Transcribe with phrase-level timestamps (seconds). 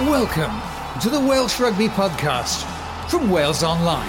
[0.00, 0.60] Welcome
[1.02, 2.64] to the Welsh Rugby Podcast
[3.08, 4.04] from Wales Online.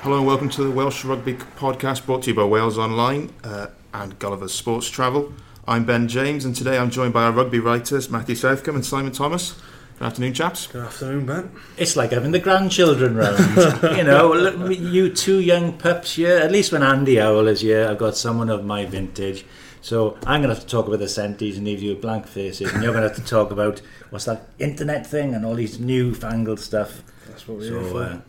[0.00, 3.66] Hello and welcome to the Welsh Rugby Podcast brought to you by Wales Online uh,
[3.92, 5.34] and Gulliver's Sports Travel.
[5.68, 9.12] I'm Ben James and today I'm joined by our rugby writers Matthew Southcombe and Simon
[9.12, 9.54] Thomas.
[9.98, 10.66] Good afternoon, chaps.
[10.66, 11.50] Good afternoon, Ben.
[11.76, 13.38] It's like having the grandchildren round.
[13.98, 16.38] you know, look, you two young pups here.
[16.38, 19.44] At least when Andy Howell is here, I've got someone of my vintage.
[19.84, 22.26] So I'm going to have to talk about the centres and leave you with blank
[22.26, 25.54] faces, and you're going to have to talk about what's that internet thing and all
[25.54, 27.02] these newfangled stuff.
[27.28, 28.02] That's what we're So, here for.
[28.02, 28.20] uh,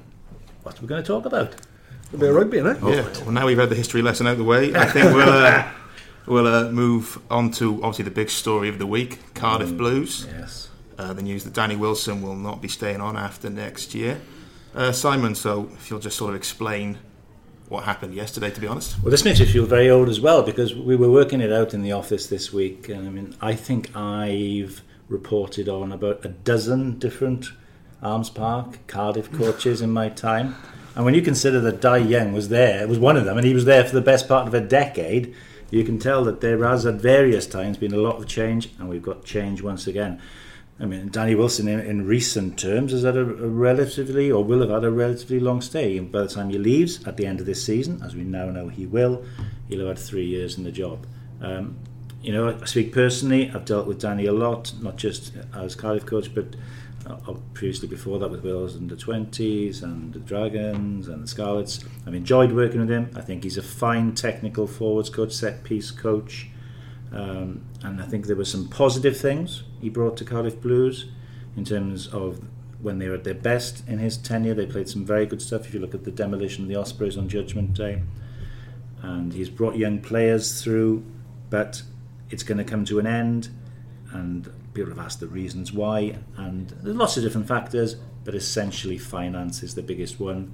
[0.64, 1.55] what are we going to talk about?
[2.14, 2.81] a bit of rugby, innit?
[2.81, 5.30] Yeah, well now we've had the history lesson out of the way, I think we'll,
[5.30, 5.72] uh,
[6.26, 10.28] we'll uh, move on to obviously the big story of the week Cardiff Blues.
[10.38, 10.67] Yes.
[10.98, 14.20] Uh, the news that Danny Wilson will not be staying on after next year.
[14.76, 16.98] Uh, Simon, so if you'll just sort of explain
[17.76, 19.02] what happened yesterday, to be honest.
[19.04, 21.74] Well, this makes me feel very old as well because we were working it out
[21.74, 26.30] in the office this week, and I mean, I think I've reported on about a
[26.30, 27.48] dozen different
[28.02, 30.56] Arms Park, Cardiff coaches in my time.
[30.95, 33.45] And when you consider that Dai Young was there, it was one of them, and
[33.45, 35.36] he was there for the best part of a decade,
[35.70, 38.88] you can tell that there has at various times been a lot of change, and
[38.88, 40.22] we've got change once again.
[40.78, 44.59] I mean, Danny Wilson, in, in recent terms, has had a, a relatively, or will
[44.59, 46.00] have had a relatively long stay.
[46.00, 48.67] By the time he leaves at the end of this season, as we now know
[48.67, 49.23] he will,
[49.70, 51.08] he'll have had three years in the job.
[51.42, 51.78] Um,
[52.22, 53.52] you know, I speak personally.
[53.52, 56.56] I've dealt with Danny a lot, not just as Cardiff coach, but
[57.08, 61.86] uh, previously before that with Wales under 20s and the Dragons and the Scarlets.
[62.06, 63.12] I've enjoyed working with him.
[63.16, 66.50] I think he's a fine technical forwards coach, set piece coach.
[67.16, 71.05] Um, and I think there were some positive things he brought to Cardiff Blues
[71.55, 72.41] in terms of
[72.81, 74.53] when they were at their best in his tenure.
[74.53, 75.66] They played some very good stuff.
[75.66, 78.03] If you look at the demolition of the Ospreys on Judgment Day,
[79.02, 81.05] and he's brought young players through,
[81.49, 81.83] but
[82.30, 83.49] it's going to come to an end.
[84.11, 88.97] And people have asked the reasons why, and there's lots of different factors, but essentially
[88.97, 90.53] finance is the biggest one.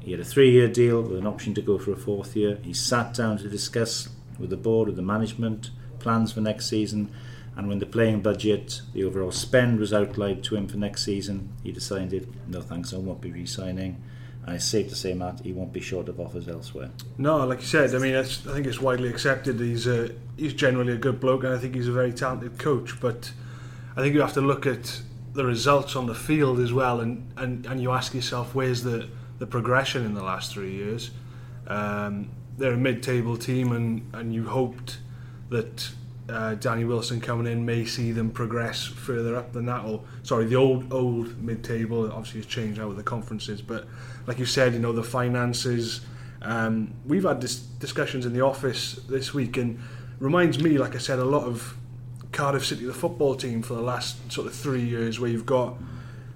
[0.00, 2.58] He had a three-year deal with an option to go for a fourth year.
[2.62, 4.08] He sat down to discuss
[4.38, 7.10] with the board, with the management, plans for next season.
[7.56, 11.48] And when the playing budget, the overall spend was outlined to him for next season,
[11.62, 14.02] he decided, no thanks, I won't be re-signing.
[14.44, 16.90] And it's safe to say, Matt, he won't be short of offers elsewhere.
[17.18, 19.58] No, like you said, I mean, I think it's widely accepted.
[19.58, 23.00] He's a, he's generally a good bloke, and I think he's a very talented coach.
[23.00, 23.32] But
[23.96, 25.00] I think you have to look at
[25.32, 29.08] the results on the field as well, and, and, and you ask yourself, where's the,
[29.38, 31.10] the progression in the last three years?
[31.66, 34.98] Um, they're a mid-table team, and, and you hoped
[35.50, 35.90] that
[36.28, 39.84] uh, Danny Wilson coming in may see them progress further up than that.
[39.84, 43.86] Or sorry, the old old mid-table obviously has changed now with the conferences, but
[44.26, 46.00] like you said, you know the finances.
[46.42, 49.80] Um, we've had dis- discussions in the office this week, and
[50.18, 51.76] reminds me, like I said, a lot of
[52.32, 55.76] Cardiff City, the football team, for the last sort of three years, where you've got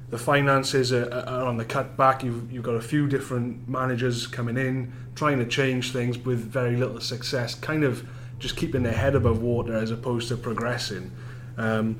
[0.09, 2.25] the finances are, are on the cut back.
[2.25, 6.77] You've, you've got a few different managers coming in, trying to change things with very
[6.77, 8.09] little success, kind of
[8.41, 11.13] just keeping their head above water as opposed to progressing.
[11.57, 11.99] Um,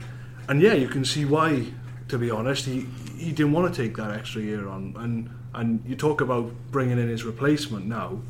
[0.49, 1.67] and yeah, you can see why,
[2.09, 2.87] to be honest, he,
[3.17, 4.95] he didn't want to take that extra year on.
[4.99, 8.21] And, and you talk about bringing in his replacement now.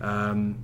[0.00, 0.56] Um,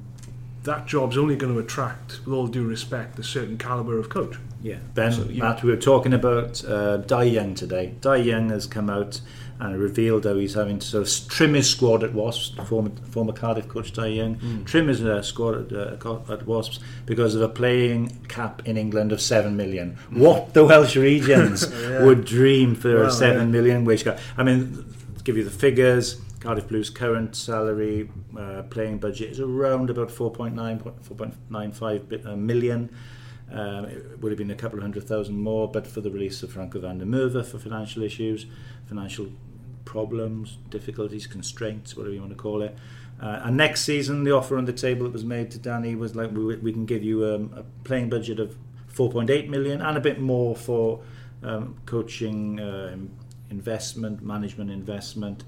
[0.62, 4.36] that job's only going to attract, with all due respect, a certain calibre of coach.
[4.62, 7.94] Yeah, Ben, So, you- Matt, we were talking about uh, Dai Young today.
[8.00, 9.20] Dai Young has come out
[9.64, 13.32] and revealed how he's having to sort of trim his squad at Wasps, former, former
[13.32, 17.48] Cardiff coach Dai Young, trim his uh, squad at, uh, at Wasps because of a
[17.48, 19.96] playing cap in England of 7 million.
[20.10, 21.66] What the Welsh regions
[22.02, 23.52] would dream for Well, a seven yeah.
[23.52, 24.18] million wage cap.
[24.36, 24.84] I mean,
[25.24, 30.82] give you the figures, Cardiff Blues' current salary uh, playing budget is around about 4.9,
[31.08, 32.94] 4.95 bi- uh, million.
[33.50, 36.42] Um, it would have been a couple of hundred thousand more, but for the release
[36.42, 38.46] of Franco van der Merwe for financial issues,
[38.86, 39.28] financial
[39.94, 42.76] problems, difficulties, constraints, whatever you want to call it.
[43.22, 46.16] Uh, and next season, the offer on the table that was made to Danny was
[46.16, 48.56] like, we, we can give you um, a playing budget of
[48.92, 51.00] 4.8 million and a bit more for
[51.44, 52.96] um, coaching, uh,
[53.50, 55.44] investment, management investment.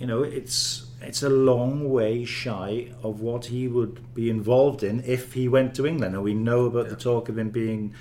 [0.00, 5.04] You know, it's it's a long way shy of what he would be involved in
[5.04, 6.14] if he went to England.
[6.16, 7.94] And we know about the talk of him being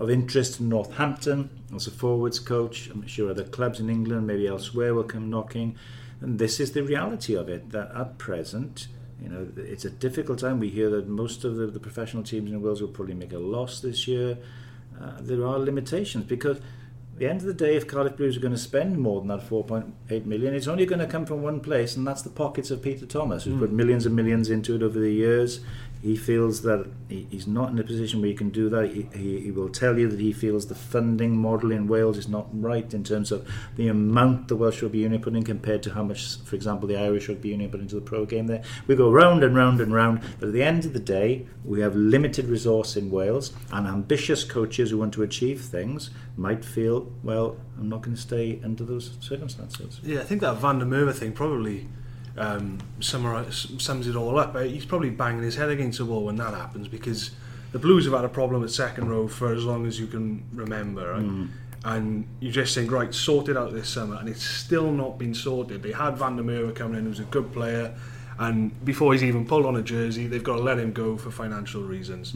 [0.00, 2.88] of interest in Northampton as a forwards coach.
[2.88, 5.76] I'm sure other clubs in England, maybe elsewhere, will come knocking.
[6.22, 7.70] And this is the reality of it.
[7.70, 8.88] That at present,
[9.22, 10.58] you know, it's a difficult time.
[10.58, 13.38] We hear that most of the, the professional teams in Wales will probably make a
[13.38, 14.38] loss this year.
[14.98, 18.40] Uh, there are limitations because at the end of the day, if Cardiff Blues are
[18.40, 21.60] going to spend more than that 4.8 million, it's only going to come from one
[21.60, 24.82] place, and that's the pockets of Peter Thomas, who's put millions and millions into it
[24.82, 25.60] over the years.
[26.02, 28.90] He feels that he, he's not in a position where he can do that.
[28.90, 32.28] He, he, he will tell you that he feels the funding model in Wales is
[32.28, 35.92] not right in terms of the amount the Welsh Rugby Union put in compared to
[35.92, 38.62] how much, for example, the Irish Rugby Union put into the pro game there.
[38.86, 41.80] We go round and round and round, but at the end of the day, we
[41.80, 47.12] have limited resource in Wales, and ambitious coaches who want to achieve things might feel,
[47.22, 50.00] well, I'm not going to stay under those circumstances.
[50.02, 51.88] Yeah, I think that Van der Merwe thing probably
[52.36, 54.54] um, sums it all up.
[54.54, 57.32] Uh, He's probably banging his head against the wall when that happens because
[57.72, 60.44] the Blues have had a problem at second row for as long as you can
[60.52, 61.12] remember.
[61.12, 61.48] Right?
[61.82, 65.32] And you just think, right, sort it out this summer, and it's still not been
[65.34, 65.82] sorted.
[65.82, 67.94] They had Van der Merwe coming in, who's a good player,
[68.38, 71.30] and before he's even pulled on a jersey, they've got to let him go for
[71.30, 72.32] financial reasons.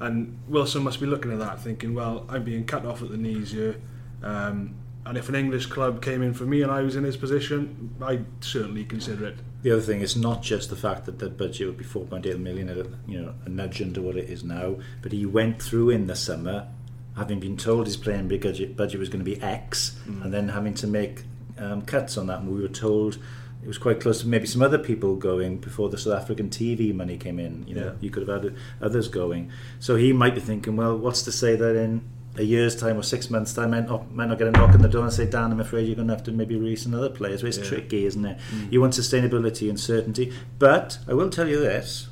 [0.00, 3.16] And Wilson must be looking at that, thinking, well, I'm being cut off at the
[3.16, 3.76] knees here.
[4.22, 4.74] Um,
[5.08, 7.94] and if an English club came in for me and I was in his position,
[8.00, 9.36] I'd certainly consider it.
[9.62, 12.96] The other thing is not just the fact that the budget would be 4.8 million,
[13.08, 16.14] you know, a nudge under what it is now, but he went through in the
[16.14, 16.68] summer,
[17.16, 20.74] having been told his playing budget budget was going to be X, and then having
[20.74, 21.24] to make
[21.58, 22.40] um, cuts on that.
[22.40, 23.18] And we were told
[23.60, 26.94] it was quite close to maybe some other people going before the South African TV
[26.94, 27.66] money came in.
[27.66, 27.92] You know, Yeah.
[28.00, 29.50] you could have had others going.
[29.80, 32.02] So he might be thinking, well, what's to say that in
[32.38, 34.70] a year's time or six months' time, I might not, might not get a knock
[34.70, 36.82] on the door and say, Dan, I'm afraid you're going to have to maybe release
[36.84, 37.42] some other players.
[37.42, 37.64] It's Yeah.
[37.64, 38.38] tricky, isn't it?
[38.54, 38.72] Mm.
[38.72, 40.32] You want sustainability and certainty.
[40.58, 42.08] But I will tell you this.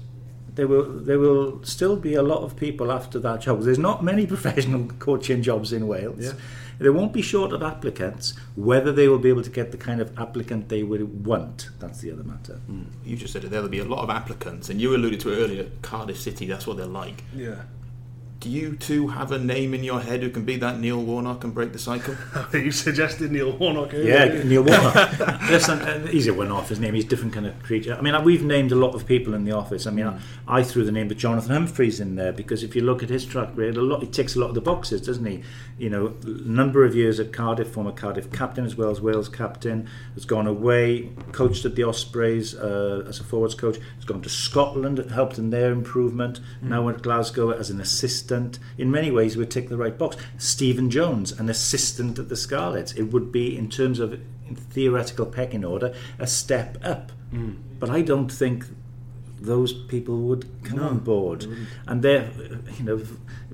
[0.55, 3.63] There will there will still be a lot of people after that job.
[3.63, 6.25] There's not many professional coaching jobs in Wales.
[6.25, 6.33] Yeah.
[6.79, 8.35] They won't be short of applicants.
[8.55, 12.01] Whether they will be able to get the kind of applicant they would want, that's
[12.01, 12.61] the other matter.
[12.71, 12.87] Mm.
[13.05, 13.51] You just said it.
[13.51, 15.67] There'll be a lot of applicants, and you alluded to it earlier.
[15.83, 16.47] Cardiff City.
[16.47, 17.23] That's what they're like.
[17.35, 17.63] Yeah.
[18.47, 21.43] Do you two have a name in your head who can be that Neil Warnock
[21.43, 22.15] and break the cycle?
[22.53, 23.93] you suggested Neil Warnock.
[23.93, 24.37] earlier.
[24.37, 25.19] Yeah, Neil Warnock.
[25.51, 26.69] Listen, uh, he's a one-off.
[26.69, 26.95] His name.
[26.95, 27.97] He's a different kind of creature.
[27.97, 29.85] I mean, we've named a lot of people in the office.
[29.89, 32.83] I mean, I, I threw the name of Jonathan Humphreys in there because if you
[32.83, 35.27] look at his track record, a lot he ticks a lot of the boxes, doesn't
[35.27, 35.43] he?
[35.77, 39.89] You know, number of years at Cardiff, former Cardiff captain as well as Wales captain,
[40.15, 43.79] has gone away, coached at the Ospreys uh, as a forwards coach.
[43.97, 46.39] Has gone to Scotland, helped in their improvement.
[46.63, 48.36] Now at Glasgow as an assistant.
[48.79, 50.17] In many ways, would tick the right box.
[50.39, 52.93] Stephen Jones, an assistant at the Scarlets.
[52.93, 54.21] It would be, in terms of
[54.71, 57.13] theoretical pecking order, a step up.
[57.31, 57.55] Hmm.
[57.79, 58.65] But I don't think
[59.41, 61.47] those people would come on board,
[61.87, 62.31] and they're,
[62.79, 63.03] you know,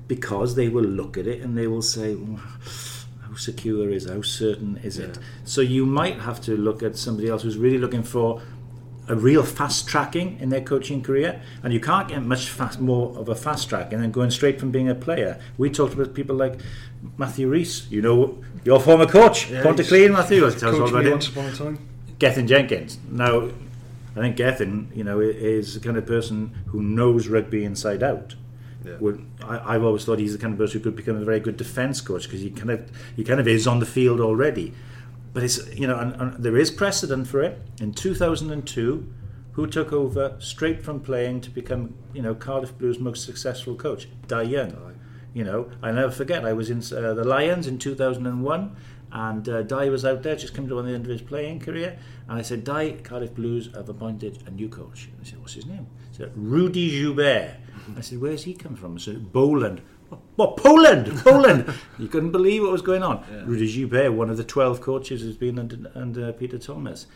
[0.07, 2.15] because they will look at it and they will say.
[2.15, 2.39] "Well,
[3.33, 4.07] How secure is?
[4.07, 5.17] How certain is it?
[5.43, 8.41] So you might have to look at somebody else who's really looking for
[9.07, 13.17] a real fast tracking in their coaching career, and you can't get much fast, more
[13.17, 15.39] of a fast tracking than going straight from being a player.
[15.57, 16.59] We talked about people like
[17.17, 20.39] Matthew Rees, you know, your former coach, Yeah, Pontyclun, Matthew.
[20.51, 21.79] Tell us all about once upon a time.
[22.19, 22.97] Gethin Jenkins.
[23.09, 23.49] Now,
[24.15, 28.35] I think Gethin, you know, is the kind of person who knows rugby inside out.
[28.85, 28.97] Yeah.
[28.99, 31.39] Would, I, I've always thought he's the kind of person who could become a very
[31.39, 34.73] good defence coach because he kind of he kind of is on the field already.
[35.33, 37.59] But it's you know, and, and there is precedent for it.
[37.81, 39.13] In 2002,
[39.53, 44.07] who took over straight from playing to become you know Cardiff Blues' most successful coach?
[44.27, 44.93] Dai Young.
[45.33, 46.45] You know, I never forget.
[46.45, 48.75] I was in uh, the Lions in 2001,
[49.13, 51.97] and uh, Dai was out there, just coming to the end of his playing career.
[52.27, 55.09] And I said, Dai, Cardiff Blues have appointed a new coach.
[55.21, 55.87] I said, what's his name?
[56.11, 57.55] He said, Rudi Joubert.
[57.95, 58.95] I said, where's he come from?
[58.95, 59.81] I said, Poland.
[60.35, 61.07] What, Poland?
[61.23, 61.73] Poland!
[61.99, 63.23] you couldn't believe what was going on.
[63.45, 67.07] Rudi Joubert, one of the 12 coaches who's been under, under Peter Thomas.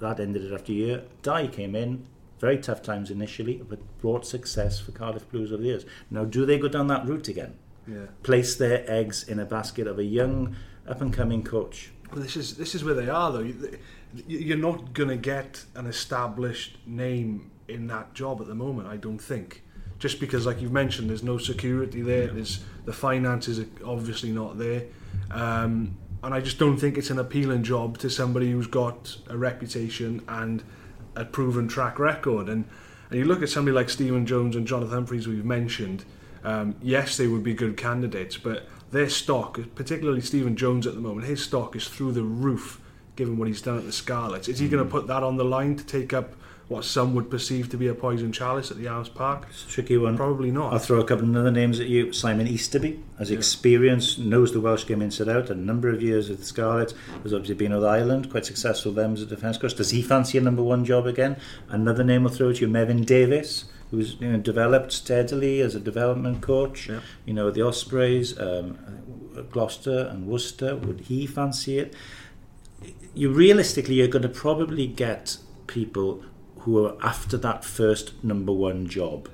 [0.00, 1.02] That ended it after a year.
[1.22, 2.06] Dai came in,
[2.38, 5.84] very tough times initially, but brought success for Cardiff Blues over the years.
[6.10, 7.54] Now, do they go down that route again?
[7.86, 8.06] Yeah.
[8.22, 10.54] Place their eggs in a basket of a young,
[10.86, 11.90] up and coming coach.
[12.12, 13.40] But this is this is where they are though.
[13.40, 13.78] You-
[14.26, 18.88] You're not going to get an established name in that job at the moment.
[18.88, 19.62] I don't think.
[19.98, 22.28] Just because, like you've mentioned, there's no security there.
[22.28, 24.84] There's the finances are obviously not there,
[25.30, 29.36] um, and I just don't think it's an appealing job to somebody who's got a
[29.36, 30.62] reputation and
[31.16, 32.48] a proven track record.
[32.48, 32.64] And
[33.10, 36.04] and you look at somebody like Stephen Jones and Jonathan Humphreys, who you've mentioned.
[36.44, 41.00] Um, yes, they would be good candidates, but their stock, particularly Stephen Jones at the
[41.00, 42.80] moment, his stock is through the roof
[43.16, 44.48] given what he's done at the Scarlets.
[44.48, 46.34] Is he going to put that on the line to take up
[46.68, 49.46] what some would perceive to be a poison chalice at the Arms Park?
[49.48, 50.16] It's a tricky one.
[50.16, 50.72] Probably not.
[50.72, 52.12] I'll throw a couple of other names at you.
[52.12, 56.40] Simon Easterby has experience, knows the Welsh game inside out, a number of years with
[56.40, 59.74] the Scarlets, has obviously been with Ireland, quite successful them as a defence coach.
[59.74, 61.36] Does he fancy a number one job again?
[61.70, 65.80] Another name I'll throw at you, Mefin Davies, who's you know, developed steadily as a
[65.80, 67.00] development coach, Yeah.
[67.24, 68.76] you know, the Ospreys, um,
[69.50, 70.76] Gloucester and Worcester.
[70.76, 71.94] Would he fancy it?
[73.14, 76.22] you realistically you're going to probably get people
[76.68, 79.28] who are after that first number one job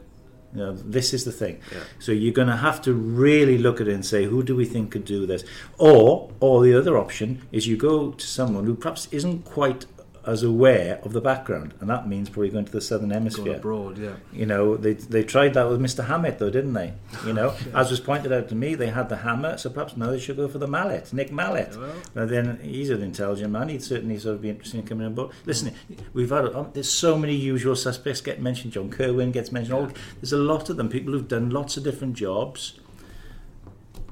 [0.54, 1.58] You know, this is the thing.
[1.72, 1.82] Yeah.
[1.98, 4.64] So you're going to have to really look at it and say, who do we
[4.64, 5.42] think could do this?
[5.78, 9.86] Or, or the other option is you go to someone who perhaps isn't quite
[10.26, 13.56] as aware of the background, and that means probably going to the southern Going hemisphere.
[13.56, 14.14] abroad, yeah.
[14.32, 16.06] You know, they they tried that with Mr.
[16.06, 16.94] Hammett, though, didn't they?
[17.26, 20.10] You know, as was pointed out to me, they had the hammer, so perhaps now
[20.10, 21.76] they should go for the mallet, Nick Mallett.
[22.14, 22.26] Well.
[22.26, 23.68] Then, he's an intelligent man.
[23.68, 25.32] He'd certainly sort of be interested in coming on board.
[25.44, 25.74] Listen,
[26.12, 28.72] we've had um, there's so many usual suspects get mentioned.
[28.72, 29.74] John Kirwan gets mentioned.
[29.74, 29.90] All
[30.20, 30.88] there's a lot of them.
[30.88, 32.78] People who've done lots of different jobs.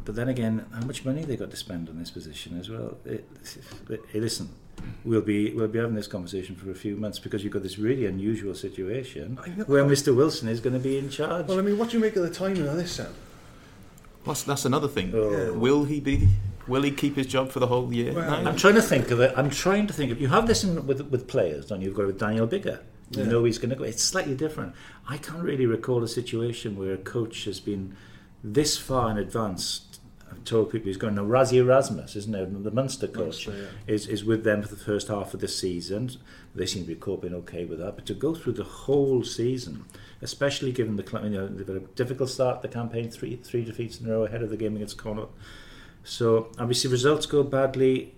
[0.05, 2.99] But then again, how much money they got to spend on this position as well?
[3.05, 3.25] It,
[3.89, 4.49] it, listen,
[5.05, 7.79] we'll be we'll be having this conversation for a few months because you've got this
[7.79, 9.37] really unusual situation
[9.67, 10.15] where Mr.
[10.15, 11.47] Wilson is going to be in charge.
[11.47, 13.13] Well, I mean, what do you make of the timing of this, Sam?
[14.25, 15.13] Plus, that's another thing.
[15.15, 15.53] Oh.
[15.55, 16.29] Will he be?
[16.69, 18.13] Will he keep his job for the whole year?
[18.13, 18.51] Well, now?
[18.51, 19.33] I'm trying to think of it.
[19.37, 20.21] I'm trying to think of.
[20.21, 21.89] You have this in, with with players, don't you?
[21.89, 22.79] You've got it with Daniel Biggar.
[23.11, 23.25] You Yeah.
[23.25, 23.83] know he's going to go.
[23.85, 24.75] It's slightly different.
[25.09, 27.97] I can't really recall a situation where a coach has been
[28.45, 29.92] this far in advance.
[30.33, 31.15] I've told people he's going.
[31.15, 32.65] Now Rassie Erasmus, isn't it?
[32.65, 36.11] The Munster coach Munster, is is with them for the first half of the season.
[36.55, 37.97] They seem to be coping okay with that.
[37.97, 39.85] But to go through the whole season,
[40.21, 43.65] especially given the you know they've had a difficult start to the campaign, three three
[43.65, 45.31] defeats in a row ahead of the game against Connacht.
[46.05, 48.15] So obviously results go badly.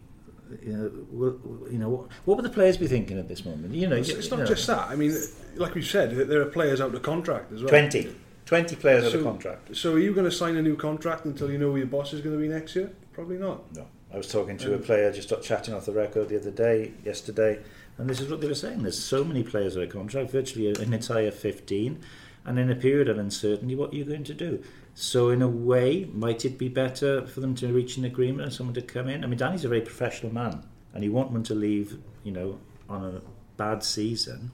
[0.63, 1.39] You know,
[1.71, 3.75] you know what, what would the players be thinking at this moment?
[3.75, 4.89] You know, It's, you- it's you not know, just that.
[4.91, 5.17] I mean,
[5.57, 7.69] like we've said, there are players out of contract as well.
[7.71, 8.15] 20.
[8.47, 9.75] 20 players So- of contract.
[9.77, 12.13] So are you going to sign a new contract until you know who your boss
[12.13, 12.91] is going to be next year?
[13.13, 13.75] Probably not.
[13.75, 16.51] No, I was talking to a Um, player just chatting off the record the other
[16.51, 17.61] day, yesterday,
[17.97, 18.83] and this is what they were saying.
[18.83, 21.99] There's so many players out of contract, virtually an entire 15,
[22.45, 24.63] and in a period of uncertainty, what are you going to do?
[24.97, 28.53] So, in a way, might it be better for them to reach an agreement and
[28.53, 29.25] someone to come in?
[29.25, 32.59] I mean, Danny's a very professional man, and he want to leave, you know,
[32.89, 33.21] on a
[33.57, 34.51] bad season.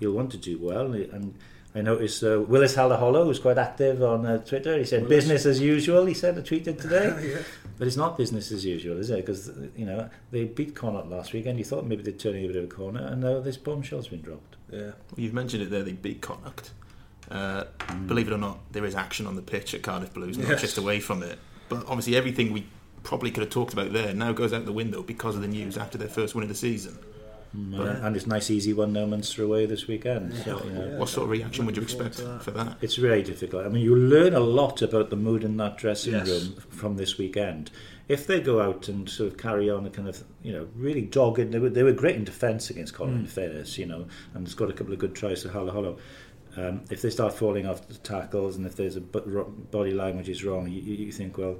[0.00, 1.34] He'll want to do well, and
[1.76, 4.78] I noticed uh, Willis Halaholo was quite active on uh, Twitter.
[4.78, 5.16] He said, Willis.
[5.26, 7.32] business as usual, he said, I tweeted today.
[7.34, 7.42] yeah.
[7.78, 9.16] But it's not business as usual, is it?
[9.16, 11.58] Because you know they beat Connacht last weekend.
[11.58, 14.22] You thought maybe they'd turn a bit of a corner, and now this bombshell's been
[14.22, 14.56] dropped.
[14.72, 14.92] Yeah.
[15.16, 15.82] You've mentioned it there.
[15.82, 16.70] They beat Connacht.
[17.30, 17.64] Uh,
[18.06, 20.60] Believe it or not, there is action on the pitch at Cardiff Blues, not Yes.
[20.62, 21.38] just away from it.
[21.68, 22.66] But obviously, everything we
[23.02, 25.76] probably could have talked about there now goes out the window because of the news
[25.76, 26.98] after their first win of the season.
[27.52, 30.34] And, and it's nice, easy one no Munster away this weekend.
[30.44, 30.98] So, you know, Yeah.
[30.98, 32.42] what sort of reaction would you expect that.
[32.42, 32.76] for that?
[32.82, 33.64] It's really difficult.
[33.64, 36.28] I mean, you learn a lot about the mood in that dressing Yes.
[36.28, 37.70] room from this weekend.
[38.08, 41.02] If they go out and sort of carry on a kind of, you know, really
[41.02, 44.46] dogged, they were, they were great in defence against Colin in fairness, you know, and
[44.46, 45.98] it's got a couple of good tries to Halaholo.
[46.56, 50.42] Um, if they start falling off the tackles and if there's a body language is
[50.44, 51.56] wrong, you you think, well,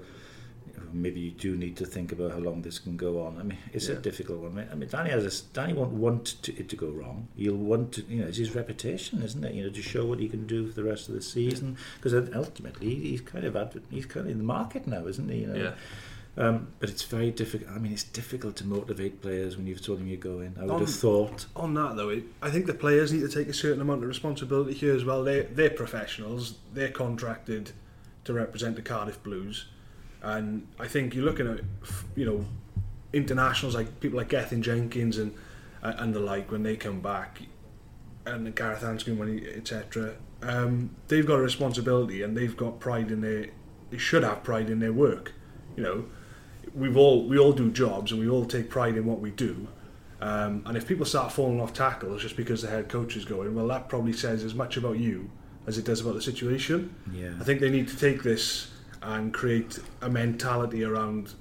[0.92, 3.38] maybe you do need to think about how long this can go on.
[3.38, 4.68] I mean, it's a difficult one.
[4.71, 7.28] I mean, Danny has a, Danny won't want to, it to go wrong.
[7.37, 9.54] He'll want to, you know, it's his reputation, isn't it?
[9.54, 11.76] You know, to show what he can do for the rest of the season.
[12.00, 13.56] Because ultimately, he's kind of
[13.90, 15.40] he's kind of in the market now, isn't he?
[15.40, 15.73] You know?
[16.38, 17.71] Um, but it's very difficult.
[17.71, 20.54] I mean, it's difficult to motivate players when you've told them you're going.
[20.59, 21.47] I would Um, have thought.
[21.56, 24.09] On that though, it, I think the players need to take a certain amount of
[24.09, 25.25] responsibility here as well.
[25.25, 26.56] They they're professionals.
[26.75, 27.73] They're contracted
[28.25, 29.66] to represent the Cardiff Blues,
[30.26, 31.61] and I think you're looking at
[32.16, 32.45] you know
[33.12, 35.33] internationals like people like Gethin Jenkins and
[35.83, 37.42] uh, and the like when they come back,
[38.26, 40.14] and Gareth Anscombe when he etc.
[40.42, 43.47] Um, they've got a responsibility and they've got pride in their.
[43.90, 45.33] They should have pride in their work.
[45.76, 46.04] You know,
[46.75, 49.68] we've all we all do jobs and we all take pride in what we do.
[50.21, 53.54] Um, and if people start falling off tackles just because the head coach is going,
[53.54, 55.30] well, that probably says as much about you
[55.66, 56.95] as it does about the situation.
[57.12, 57.35] Yeah.
[57.38, 58.71] I think they need to take this
[59.06, 61.34] and create a mentality around,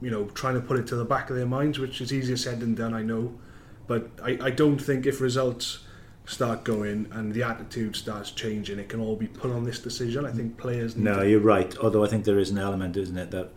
[0.00, 2.36] you know, trying to put it to the back of their minds, which is easier
[2.36, 3.38] said than done, I know.
[3.86, 5.80] But I, I don't think if results
[6.24, 10.24] start going and the attitude starts changing, it can all be put on this decision.
[10.24, 11.76] I think players need No, to you're right.
[11.78, 13.50] Although I think there is an element, isn't it, that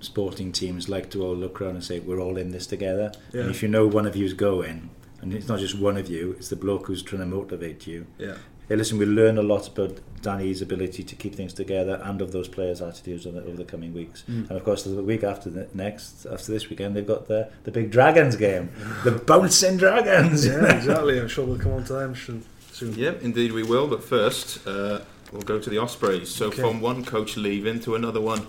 [0.00, 3.12] sporting teams like to all look around and say, we're all in this together.
[3.32, 3.42] Yeah.
[3.42, 6.32] And if you know one of you's going, and it's not just one of you,
[6.32, 8.06] it's the bloke who's trying to motivate you.
[8.18, 8.36] Yeah.
[8.68, 12.32] Hey, listen, we learn a lot about Danny's ability to keep things together and of
[12.32, 14.22] those players' attitudes over the, over the coming weeks.
[14.30, 14.48] Mm.
[14.48, 17.70] And of course, the week after the next, after this weekend, they've got the, the
[17.70, 18.70] big Dragons game,
[19.04, 20.46] the bouncing Dragons.
[20.46, 21.20] Yeah, exactly.
[21.20, 22.42] I'm sure we'll come on to them soon.
[22.72, 22.94] soon.
[22.94, 23.86] Yep, indeed we will.
[23.86, 26.30] But first, uh, we'll go to the Ospreys.
[26.30, 26.62] So Okay.
[26.62, 28.46] from one coach leaving to another one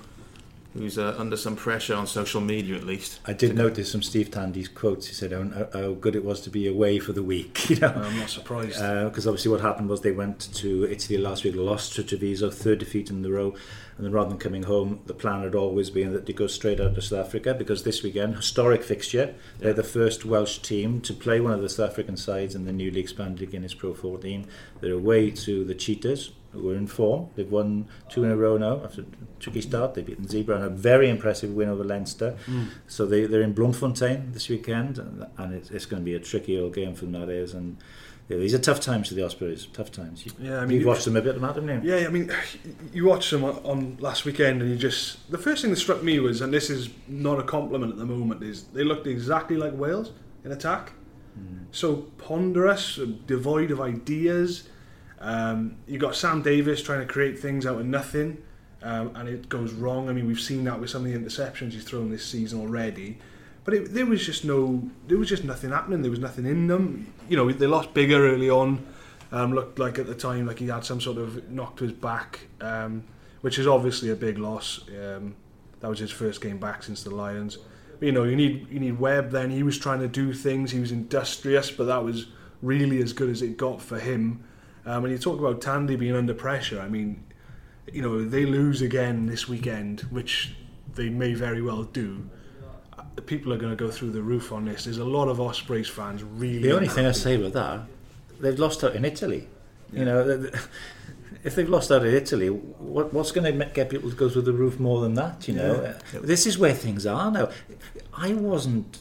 [0.75, 3.19] who's uh, under some pressure on social media, at least.
[3.25, 5.07] I did notice some Steve Tandy's quotes.
[5.07, 7.69] He said how, how good it was to be away for the week.
[7.75, 8.79] You know, I'm not surprised.
[8.79, 12.77] because obviously what happened was they went to Italy last week, lost to Treviso, third
[12.79, 13.55] defeat in the row,
[13.97, 16.79] and then rather than coming home, the plan had always been that they go straight
[16.79, 21.13] out to South Africa because this weekend, historic fixture, they're the first Welsh team to
[21.13, 24.45] play one of the South African sides in the newly expanded Guinness Pro 14.
[24.81, 27.27] They're away to the Cheetahs, who are in form.
[27.35, 29.05] They've won two in a row now after a
[29.39, 29.93] tricky start.
[29.93, 32.37] They've beaten Zebre and a very impressive win over Leinster.
[32.47, 32.67] Mm.
[32.87, 36.19] So they, they're in Bloemfontein this weekend, and, and it's, it's going to be a
[36.19, 37.53] tricky old game for them, that is.
[37.53, 37.77] And
[38.27, 40.25] yeah, these are tough times for the Ospreys, tough times.
[40.25, 41.93] You, Yeah, I mean, you've watched them a bit, Matt, haven't you?
[41.95, 42.31] Yeah, I mean,
[42.93, 46.01] you watched them on- on last weekend, and you just the first thing that struck
[46.01, 49.57] me was, and this is not a compliment at the moment, is they looked exactly
[49.57, 50.11] like Wales
[50.43, 50.93] in attack.
[51.71, 52.97] So ponderous,
[53.27, 54.69] devoid of ideas.
[55.25, 58.37] Um, you got Sam Davies trying to create things out of nothing,
[58.83, 60.07] um, and it goes wrong.
[60.07, 63.17] I mean, we've seen that with some of the interceptions he's thrown this season already.
[63.63, 66.03] But it, there was just no, there was just nothing happening.
[66.03, 67.11] There was nothing in them.
[67.27, 68.85] You know, they lost Biggar early on.
[69.31, 71.93] Um, looked like at the time like he had some sort of knock to his
[71.93, 73.03] back, um,
[73.41, 74.87] which is obviously a big loss.
[74.89, 75.35] Um,
[75.79, 77.57] that was his first game back since the Lions.
[77.99, 79.31] But, you know, you need you need Webb.
[79.31, 80.69] Then he was trying to do things.
[80.69, 82.27] He was industrious, but that was
[82.61, 84.43] really as good as it got for him.
[84.85, 86.79] Um, and you talk about Tandy being under pressure.
[86.79, 87.23] I mean,
[87.91, 90.55] you know, they lose again this weekend, which
[90.93, 92.29] they may very well do.
[92.97, 94.83] Uh, People are going to go through the roof on this.
[94.85, 96.59] There's a lot of Ospreys fans really.
[96.61, 97.81] The only thing I say about that,
[98.39, 99.47] they've lost out in Italy.
[99.93, 100.49] You know,
[101.43, 104.41] if they've lost out in Italy, what, what's going to get people to go through
[104.41, 105.47] the roof more than that?
[105.47, 107.49] You know, Uh, this is where things are now.
[108.13, 108.99] I wasn't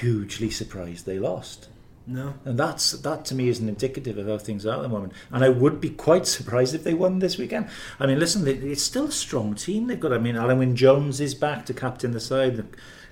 [0.00, 1.68] hugely surprised they lost.
[2.10, 2.34] No.
[2.44, 5.12] And that's that to me isn't indicative of how things are at the moment.
[5.30, 7.68] And I would be quite surprised if they won this weekend.
[8.00, 10.12] I mean, listen, they, it's still a strong team they've got.
[10.12, 12.66] I mean, Alun Wyn Jones is back to captain the side.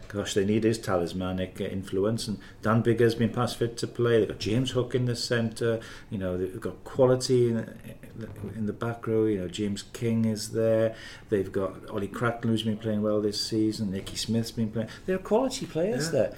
[0.09, 2.26] Gosh, they need his talismanic uh, influence.
[2.26, 4.19] And Dan Biggar's been past fit to play.
[4.19, 5.81] They've got James Hook in the centre.
[6.11, 7.59] You know, they've got quality in,
[8.57, 9.26] in the back row.
[9.26, 10.97] You know, James King is there.
[11.28, 13.90] They've got Ollie Cracknell who's been playing well this season.
[13.93, 14.88] Nicky Smith's been playing.
[15.07, 16.11] They're quality players Yeah.
[16.12, 16.37] there.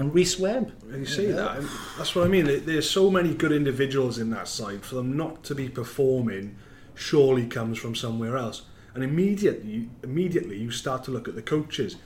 [0.00, 0.72] And Rhys Webb.
[0.90, 1.62] You say that,
[1.98, 2.64] that's what I mean.
[2.64, 4.82] There's so many good individuals in that side.
[4.82, 6.56] For them not to be performing,
[6.94, 8.62] surely comes from somewhere else.
[8.94, 11.96] And immediately, immediately you start to look at the coaches,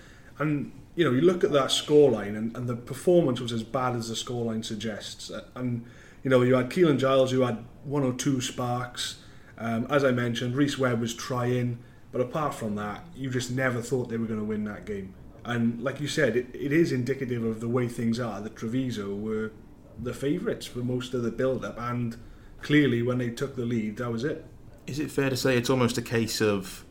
[0.40, 3.94] and you know you look at that scoreline, and, and the performance was as bad
[3.94, 5.30] as the scoreline suggests.
[5.54, 5.86] And
[6.24, 9.18] you know you had Keelan Giles who had one or two sparks.
[9.56, 11.78] Um, as I mentioned, Rhys Webb was trying,
[12.10, 15.14] but apart from that, you just never thought they were going to win that game.
[15.44, 19.14] And like you said, it, it is indicative of the way things are that Treviso
[19.14, 19.52] were
[19.98, 22.16] the favourites for most of the build-up, and
[22.62, 24.44] clearly when they took the lead, that was it.
[24.86, 26.84] Is it fair to say it's almost a case of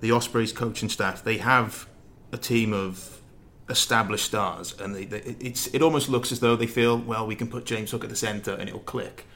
[0.00, 1.22] the Ospreys coaching staff?
[1.22, 1.88] They have
[2.32, 3.22] a team of
[3.68, 7.34] established stars, and they, they, it's it almost looks as though they feel well we
[7.34, 9.26] can put James Hook at the centre and it'll click.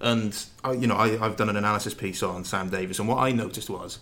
[0.00, 3.18] And I, you know I, I've done an analysis piece on Sam Davies, and what
[3.18, 3.98] I noticed was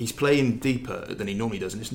[0.00, 1.94] he's playing deeper than he normally does, and it's,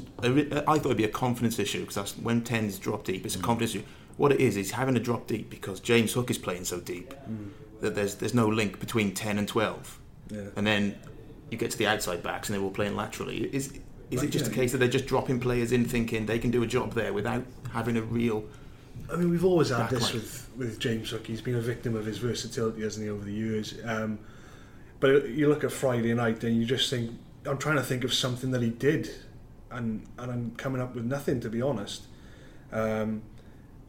[0.68, 3.26] I thought it'd be a confidence issue because that's when tens drop deep.
[3.26, 3.84] It's a confidence issue.
[4.18, 7.14] What it is is having to drop deep because James Hook is playing so deep
[7.82, 10.42] that there's there's no link between ten and twelve Yeah.
[10.56, 10.96] and then
[11.52, 13.50] you get to the outside backs and they're all playing laterally.
[13.54, 13.74] Is
[14.12, 16.40] is Like, it just yeah, a case that they're just dropping players in, thinking they
[16.40, 18.46] can do a job there without having a real?
[19.12, 21.26] I mean, we've always had this with, with James Hook.
[21.28, 23.74] He's been a victim of his versatility, hasn't he, over the years?
[23.84, 24.20] Um,
[25.00, 27.12] but you look at Friday night and you just think,
[27.48, 29.10] I'm trying to think of something that he did,
[29.72, 32.04] and and I'm coming up with nothing, to be honest.
[32.72, 33.22] Um,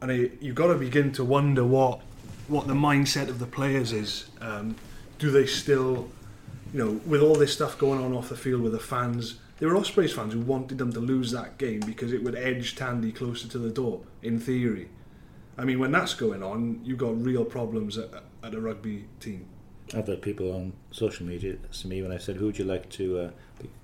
[0.01, 2.01] and I, you've got to begin to wonder what
[2.47, 4.29] what the mindset of the players is.
[4.39, 4.75] Um,
[5.19, 6.09] do they still,
[6.73, 9.39] you know, with all this stuff going on off the field with the fans?
[9.57, 12.75] There were Ospreys fans who wanted them to lose that game because it would edge
[12.75, 14.89] Tandy closer to the door, in theory.
[15.57, 18.11] I mean, when that's going on, you've got real problems at,
[18.43, 19.47] at a rugby team.
[19.95, 22.89] I've had people on social media to me when I said, "Who would you like
[22.91, 23.31] to uh,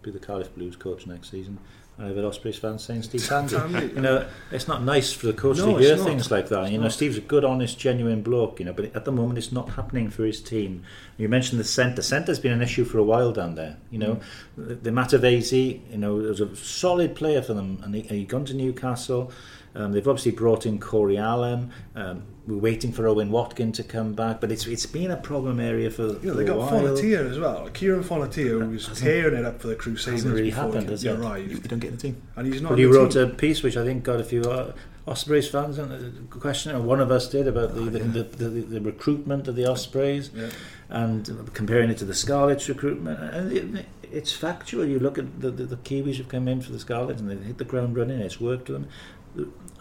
[0.04, 1.60] be, the Cardiff Blues coach next season?"
[1.98, 3.56] And I've had Ospreys fans saying Steve Tandy.
[3.94, 6.72] You know, it's not nice for the coach No, to hear things like that.
[6.72, 8.60] You know, Steve's a good, honest, genuine bloke.
[8.60, 10.84] You know, but at the moment, it's not happening for his team.
[11.18, 12.02] You mentioned the centre.
[12.02, 13.78] Centre's been an issue for a while down there.
[13.92, 14.20] You know,
[14.58, 18.46] the, the Matavesi, you know, was a solid player for them, and he, he gone
[18.46, 19.32] to Newcastle.
[19.76, 21.72] Um, they've obviously brought in Cory Allen.
[21.96, 25.60] Um, we're waiting for Owen Watkin to come back, but it's it's been a problem
[25.60, 26.70] area for, Yeah, for they got.
[26.70, 27.70] Fonotia as well.
[27.70, 31.10] Kieron Fonotia, who was tearing it up for the Crusaders hasn't really happened, has he
[31.10, 31.18] it?
[31.18, 31.70] You arrived.
[31.70, 32.22] don't get in the team.
[32.36, 33.24] And he's not But he wrote team.
[33.24, 34.74] a piece which I think got a few uh,
[35.06, 38.82] Ospreys fans and a question, one of us did, about the, the, the, the, the
[38.82, 40.50] recruitment of the Ospreys Yeah.
[40.90, 43.20] and comparing it to the Scarlets recruitment.
[43.20, 44.86] And it, it's factual.
[44.86, 47.42] You look at the, the, the Kiwis who've come in for the Scarlets and they've
[47.44, 48.20] hit the ground running.
[48.20, 48.88] It's worked for them.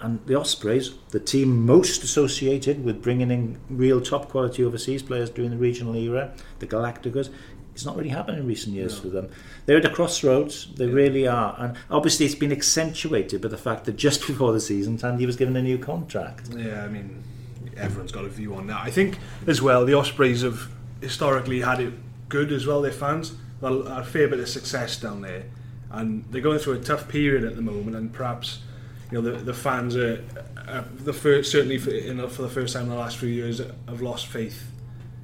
[0.01, 5.31] And the Ospreys, the team most associated with bringing in real top quality overseas players
[5.31, 7.29] during the regional era, the Galacticos,
[7.75, 9.31] it's not really happened in recent years for them.
[9.67, 11.55] They're at a crossroads, they really are.
[11.59, 15.37] And obviously, it's been accentuated by the fact that just before the season, Tandy was
[15.37, 16.51] given a new contract.
[16.55, 17.23] Yeah, I mean,
[17.77, 18.83] everyone's got a view on that.
[18.83, 20.69] I think as well, the Ospreys have
[21.01, 21.95] historically had it
[22.29, 22.83] good as well.
[22.83, 25.45] Their fans, well, a fair bit of success down there,
[25.91, 27.97] and they're going through a tough period at the moment.
[27.97, 28.61] And perhaps,
[29.11, 30.23] you know, the, the fans are,
[30.69, 33.31] are the first, certainly for, you know, for the first time in the last few
[33.31, 34.72] years have lost faith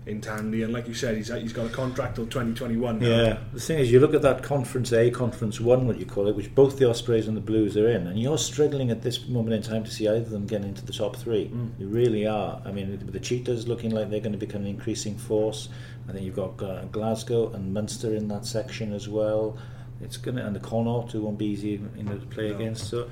[0.08, 0.62] in Tandy.
[0.62, 2.98] And like you said, he's he's got a contract till 2021.
[2.98, 3.06] Now.
[3.06, 6.26] Yeah, the thing is, you look at that Conference A, Conference 1, what you call
[6.28, 9.28] it, which both the Ospreys and the Blues are in, and you're struggling at this
[9.28, 11.48] moment in time to see either of them getting into the top three.
[11.48, 11.70] Mm.
[11.78, 12.60] You really are.
[12.64, 15.68] I mean, with the Cheetahs looking like they're going to become an increasing force.
[16.08, 19.58] I think you've got uh, Glasgow and Munster in that section as well.
[20.00, 22.56] It's going to, and the Connacht, who won't be easy you know, to play No.
[22.56, 22.88] against.
[22.88, 23.10] So,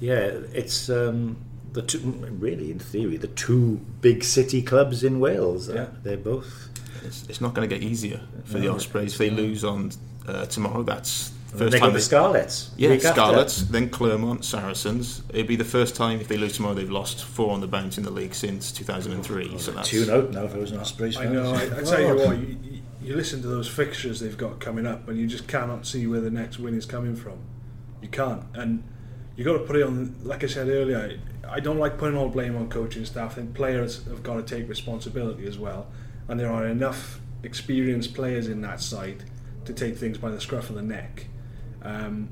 [0.00, 0.16] yeah,
[0.52, 0.88] it's.
[0.90, 1.36] Um,
[1.76, 1.98] the two,
[2.40, 5.68] really, in theory, the two big city clubs in Wales.
[5.68, 5.82] Yeah.
[5.82, 6.68] Uh, they're both
[7.04, 9.12] It's, it's not going to get easier for the Ospreys.
[9.12, 9.92] If they lose on
[10.26, 12.70] uh, tomorrow, that's they first got time the Scarlets.
[12.76, 13.14] Yeah, week after.
[13.20, 15.22] Scarlets, then Clermont, Saracens.
[15.30, 17.98] It'd be the first time if they lose tomorrow they've lost four on the bounce
[17.98, 19.58] in the league since 2003.
[19.58, 21.52] so that's Tune out now if I was an Ospreys I know.
[21.54, 24.84] I, I tell you what, you, you- you listen to those fixtures they've got coming
[24.84, 27.38] up, and you just cannot see where the next win is coming from.
[28.02, 28.82] You can't, and
[29.36, 30.16] you got to put it on.
[30.24, 31.16] Like I said earlier,
[31.50, 33.34] I, don't like putting all blame on coaching staff.
[33.34, 35.88] Think players have got to take responsibility as well,
[36.28, 39.24] and there are enough experienced players in that side
[39.64, 41.26] to take things by the scruff of the neck.
[41.82, 42.28] Um,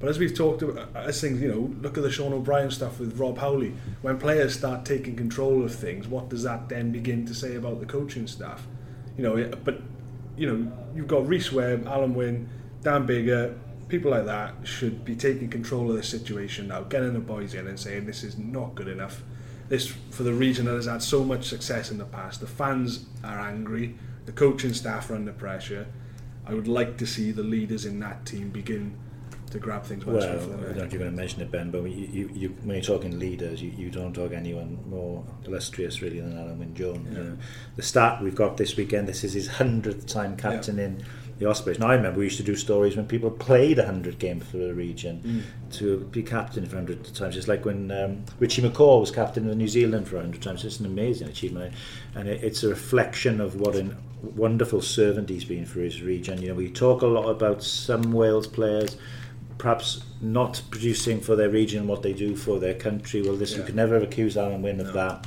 [0.00, 3.00] but as we've talked about, as things, you know, look at the Sean O'Brien stuff
[3.00, 3.74] with Rob Howley.
[4.02, 7.80] When players start taking control of things, what does that then begin to say about
[7.80, 8.66] the coaching staff?
[9.16, 9.82] You know, but
[10.36, 12.48] you know, you've got Rhys Webb, Alun Wyn,
[12.82, 17.20] Dan Biggar, people like that should be taking control of the situation now, getting the
[17.20, 19.22] boys in and saying this is not good enough.
[19.68, 22.40] This for the region that has had so much success in the past.
[22.40, 23.96] The fans are angry,
[24.26, 25.86] the coaching staff are under pressure.
[26.46, 28.96] I would like to see the leaders in that team begin
[29.50, 31.82] to grab things Well, I don't know if you're going to mention it, Ben, but
[31.84, 36.20] you, you, you, when you're talking leaders, you, you don't talk anyone more illustrious really
[36.20, 37.08] than Alun Wyn Jones.
[37.16, 37.38] You know.
[37.76, 41.04] The stat we've got this weekend, this is his hundredth time captain in
[41.38, 41.78] the Ospreys.
[41.78, 44.56] Now I remember we used to do stories when people played a hundred games for
[44.56, 47.36] the region to be captain for hundred times.
[47.36, 50.64] It's like when um, Richie McCaw was captain of New Zealand for hundred times.
[50.64, 51.74] It's an amazing achievement,
[52.14, 56.42] and it, it's a reflection of what a wonderful servant he's been for his region.
[56.42, 58.96] You know, we talk a lot about some Wales players
[59.58, 63.22] perhaps not producing for their region what they do for their country.
[63.22, 63.66] Well, this you Yeah.
[63.66, 65.26] could never accuse Alun Wyn of that.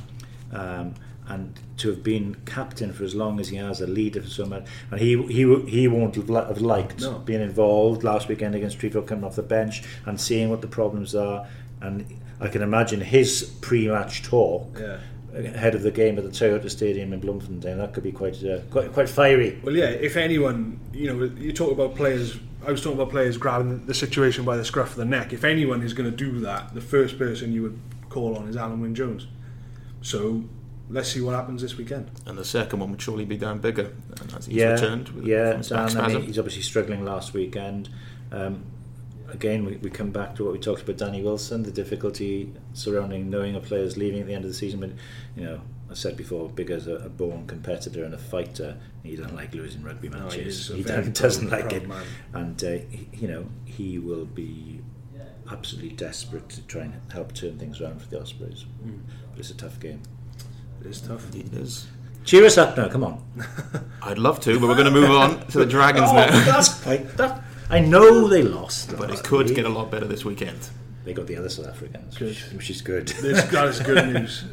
[0.52, 0.94] Um,
[1.32, 4.44] and to have been captain for as long as he has, a leader for so
[4.46, 7.18] much, and he he he won't have, liked No.
[7.20, 11.14] being involved last weekend against Trevill coming off the bench and seeing what the problems
[11.14, 11.46] are.
[11.80, 12.04] And
[12.40, 14.98] I can imagine his pre-match talk Yeah.
[15.34, 17.78] ahead of the game at the Toyota Stadium in Bloemfontein.
[17.78, 19.58] That could be quite uh, quite quite fiery.
[19.64, 19.86] Well, yeah.
[20.08, 22.38] If anyone, you know, you talk about players.
[22.64, 25.32] I was talking about players grabbing the situation by the scruff of the neck.
[25.32, 28.54] If anyone is going to do that, the first person you would call on is
[28.54, 29.26] Alun Wyn Jones.
[30.02, 30.44] So
[30.92, 32.10] let's see what happens this weekend.
[32.26, 33.92] And the second one would surely be Dan Biggar,
[34.36, 35.96] as he's yeah, returned with, yeah, from Dan.
[35.96, 37.88] I mean, he's obviously struggling last weekend.
[38.30, 38.64] Um,
[39.28, 43.30] again, we, we come back to what we talked about Danny Wilson, the difficulty surrounding
[43.30, 44.80] knowing a player's leaving at the end of the season.
[44.80, 44.90] But
[45.36, 48.78] you know, I said before, Bigger's a, a born competitor and a fighter.
[49.02, 50.68] He doesn't like losing rugby No, he matches.
[50.68, 52.04] he very don't- doesn't like it, man.
[52.34, 54.80] and uh, he, you know he will be
[55.50, 58.64] absolutely desperate to try and help turn things around for the Ospreys.
[58.86, 59.00] Mm.
[59.30, 60.02] But it's a tough game.
[60.84, 61.34] It is tough.
[61.34, 61.86] It is.
[62.24, 63.22] Cheer us up now, come on.
[64.02, 66.44] I'd love to, but we're going to move on to the Dragons Oh, now.
[66.44, 69.56] that's, I, that, I know they lost, But it could week.
[69.56, 70.58] get a lot better this weekend.
[71.04, 72.28] They got the other South Africans, Good.
[72.28, 73.08] which, which is good.
[73.08, 74.44] This that is good news.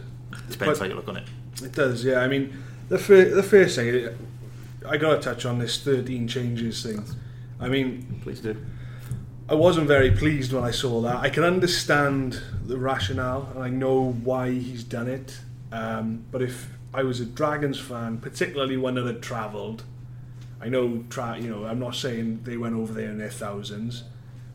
[0.50, 1.28] Depends But- how you look on it.
[1.64, 2.20] It does, yeah.
[2.20, 2.58] I mean,
[2.90, 4.08] the fir- the first thing
[4.88, 7.04] I got to touch on this 13 changes thing.
[7.60, 8.56] I mean, Please do.
[9.50, 11.18] I wasn't very pleased when I saw that.
[11.18, 15.40] I can understand the rationale and I know why he's done it.
[15.72, 19.84] Um, but if I was a Dragons fan, particularly that had travelled,
[20.62, 24.04] I know, tra- you know, I'm not saying they went over there in their thousands,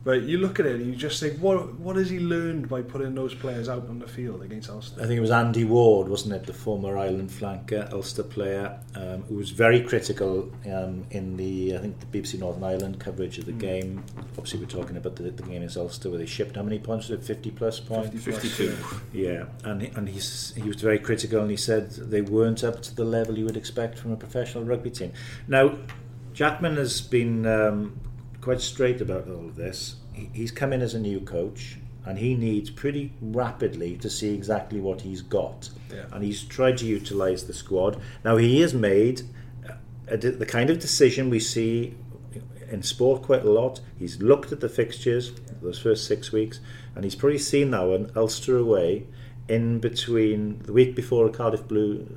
[0.05, 2.83] but you look at it and you just think, what what has he learned by
[2.83, 5.01] putting those players out on the field against Ulster?
[5.01, 9.23] I think it was Andy Ward, wasn't it, the former Ireland flanker, Ulster player, um,
[9.23, 13.47] who was very critical um, in the, I think, the BBC Northern Ireland coverage of
[13.47, 14.03] the game.
[14.37, 17.09] Obviously, we're talking about the, the game against Ulster, where they shipped how many points?
[17.09, 18.11] Was it 50 plus points?
[18.11, 18.77] 50 plus, 52.
[19.11, 19.25] yeah.
[19.25, 22.83] Yeah, and he, and he's he was very critical, and he said they weren't up
[22.83, 25.13] to the level you would expect from a professional rugby team.
[25.47, 25.79] Now,
[26.35, 27.99] Jackman has been um,
[28.45, 29.95] quite straight about all of this.
[30.13, 34.33] He, he's come in as a new coach, and he needs pretty rapidly to see
[34.35, 36.05] exactly what he's got, Yeah.
[36.13, 37.99] and he's tried to utilise the squad.
[38.23, 39.23] Now he has made
[40.07, 41.95] a, the kind of decision we see
[42.69, 43.79] in sport quite a lot.
[43.97, 45.31] He's looked at the fixtures
[45.63, 46.59] those first six weeks,
[46.93, 49.07] and he's probably seen now an Ulster away
[49.47, 52.07] in between the week before a Cardiff Blue,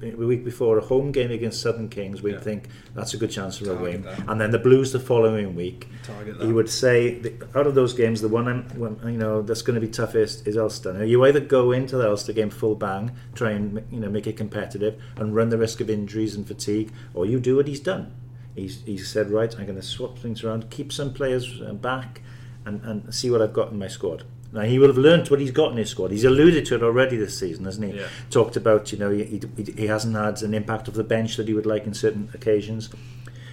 [0.00, 2.40] the week before a home game against Southern Kings, we'd Yeah.
[2.40, 4.02] think that's a good chance for a win.
[4.02, 4.22] that.
[4.28, 7.20] And then the Blues the following week, Target would say
[7.54, 10.58] out of those games, the one when, you know that's going to be toughest is
[10.58, 10.92] Ulster.
[10.92, 14.26] Now, you either go into the Ulster game full bang, try and you know make
[14.26, 17.80] it competitive, and run the risk of injuries and fatigue, or you do what he's
[17.80, 18.12] done.
[18.54, 22.20] He's, he's said, right, I'm going to swap things around, keep some players uh, back,
[22.64, 24.22] and, and see what I've got in my squad.
[24.54, 26.12] Now he will have learnt what he's got in his squad.
[26.12, 27.98] He's alluded to it already this season, hasn't he?
[27.98, 28.06] Yeah.
[28.30, 31.48] Talked about you know he, he, he hasn't had an impact of the bench that
[31.48, 32.88] he would like in certain occasions.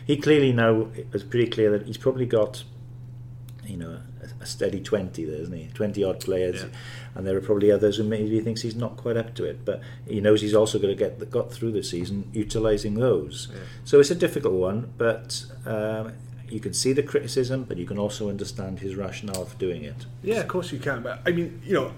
[0.06, 2.64] He clearly now is pretty clear that he's probably got
[3.66, 5.70] you know a, a steady twenty there, isn't he?
[5.74, 6.70] Twenty odd players, Yeah.
[7.16, 9.66] and there are probably others who maybe he thinks he's not quite up to it.
[9.66, 13.48] But he knows he's also going to get got through the season utilising those.
[13.86, 15.46] So it's a difficult one, but.
[15.66, 16.14] Um,
[16.52, 20.06] you can see the criticism, but you can also understand his rationale for doing it.
[20.24, 21.02] Yeah, of course you can.
[21.02, 21.94] But I mean, you know,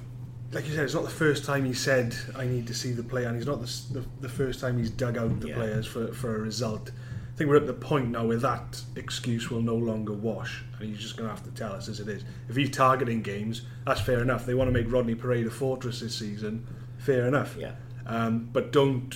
[0.52, 3.04] like you said, it's not the first time he said I need to see the
[3.04, 5.56] play, and he's not the, the, the first time he's dug out the Yeah.
[5.56, 6.92] players for, for a result.
[7.34, 10.88] I think we're at the point now where that excuse will no longer wash, and
[10.88, 12.24] he's just going to have to tell us as it is.
[12.48, 14.46] If he's targeting games, that's fair enough.
[14.46, 16.68] They want to make Rodney Parade a fortress this season,
[17.00, 17.56] fair enough.
[17.58, 17.72] Yeah.
[18.06, 19.16] Um, but don't.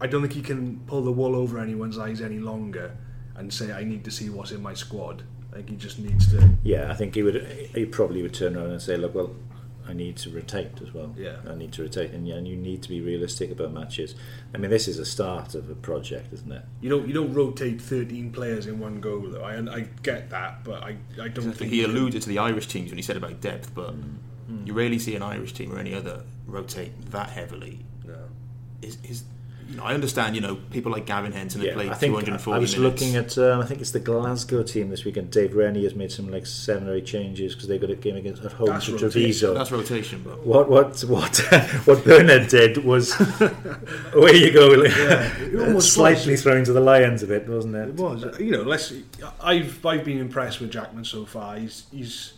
[0.00, 2.96] I don't think he can pull the wool over anyone's eyes any longer
[3.36, 5.22] and say I need to see what's in my squad.
[5.52, 6.50] I think he just needs to.
[6.62, 7.42] Yeah, I think he would.
[7.74, 9.34] He probably would turn around and say, "Look, well,
[9.86, 11.14] I need to rotate as well.
[11.18, 11.36] Yeah.
[11.48, 14.14] I need to rotate, and, and you need to be realistic about matches.
[14.54, 16.64] I mean, this is a start of a project, isn't it?
[16.80, 19.42] You don't you don't rotate 13 players in one go though.
[19.42, 22.38] I I get that, but I, I don't I think think he alluded to the
[22.38, 23.94] Irish teams when he said about depth, but
[24.50, 24.66] Mm.
[24.66, 27.84] you rarely see an Irish team or any other rotate that heavily.
[28.04, 28.16] No.
[28.82, 29.22] Is, is you know,
[29.80, 30.34] I understand.
[30.34, 33.00] You know, people like Gavin Henson have played I think 240 I was minutes.
[33.02, 33.38] looking at.
[33.38, 35.30] Um, I think it's the Glasgow team this weekend.
[35.30, 38.16] Dave Rennie has made some like seven or eight changes because they got a game
[38.16, 39.10] against at home That's to rotation.
[39.12, 39.54] Treviso.
[39.54, 41.36] That's rotation, but what what what
[41.84, 43.12] what Bernard did was
[44.12, 44.72] away you go.
[44.72, 47.88] it almost slightly thrown to the lions a bit, wasn't it?
[47.90, 48.62] It was, you know.
[48.62, 48.92] Let's.
[49.40, 51.56] I've I've been impressed with Jackman so far.
[51.56, 52.34] He's he's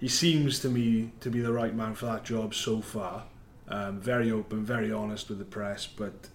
[0.00, 3.24] he seems to me to be the right man for that job so far.
[3.68, 6.28] Um, very open, very honest with the press, but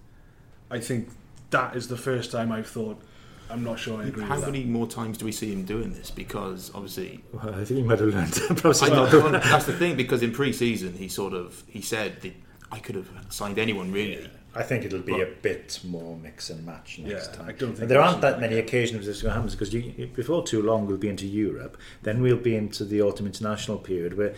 [0.70, 1.10] I think
[1.52, 3.02] that is the first time I've thought.
[3.50, 4.52] I'm not sure I agree how with that.
[4.52, 6.10] many more times do we see him doing this?
[6.10, 8.90] Because obviously, Well, I think he might have learned the process.
[8.90, 9.12] Not
[9.44, 9.96] that's the thing.
[9.96, 12.34] Because in pre-season, he sort of he said that
[12.72, 14.28] I could have signed anyone really.
[14.56, 17.50] I think it'll be But- a bit more mix and match next Yeah, time.
[17.50, 20.44] I don't think there aren't that many occasions this going to happen because you, before
[20.46, 24.36] too long we'll be into Europe, then we'll be into the autumn international period where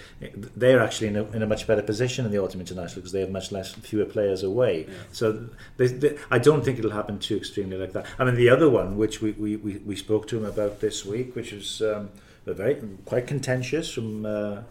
[0.55, 3.19] they're actually in a, in a much better position in the autumn international because they
[3.19, 4.87] have much less fewer players away.
[5.11, 8.05] So they, they, I don't think it'll happen too extremely like that.
[8.17, 11.05] I mean the other one which we, we, we, we spoke to him about this
[11.05, 12.09] week, which was um,
[12.47, 14.25] a very quite contentious from.
[14.25, 14.61] Uh,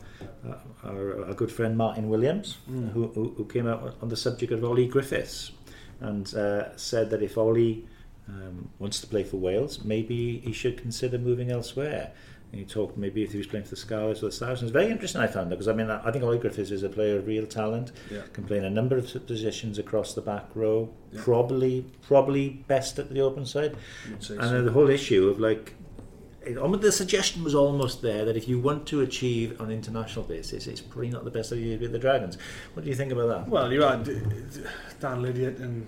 [0.47, 4.53] uh, our, our good friend Martyn Williams, who, who, who came out on the subject
[4.53, 5.53] of Ollie Griffiths
[6.01, 7.87] and uh, said that if Ollie
[8.29, 12.13] um, wants to play for Wales, maybe he should consider moving elsewhere.
[12.53, 14.61] And he talked maybe if he was playing for the Scarlets or the Stars.
[14.61, 16.83] And it's very interesting, I found that, because I mean, I think Ollie Griffiths is
[16.83, 18.23] a player of real talent, Yeah.
[18.33, 21.23] can play in a number of positions across the back row, Yeah.
[21.25, 23.77] probably probably best at the open side.
[24.07, 24.63] And so.
[24.63, 25.75] the whole issue of like,
[26.45, 30.67] the suggestion was almost there that if you want to achieve on an international basis,
[30.67, 32.39] it's probably not the best idea to be at the Dragons.
[32.75, 33.49] What do you think about that?
[33.49, 35.87] Well, you had Dan Lydiate and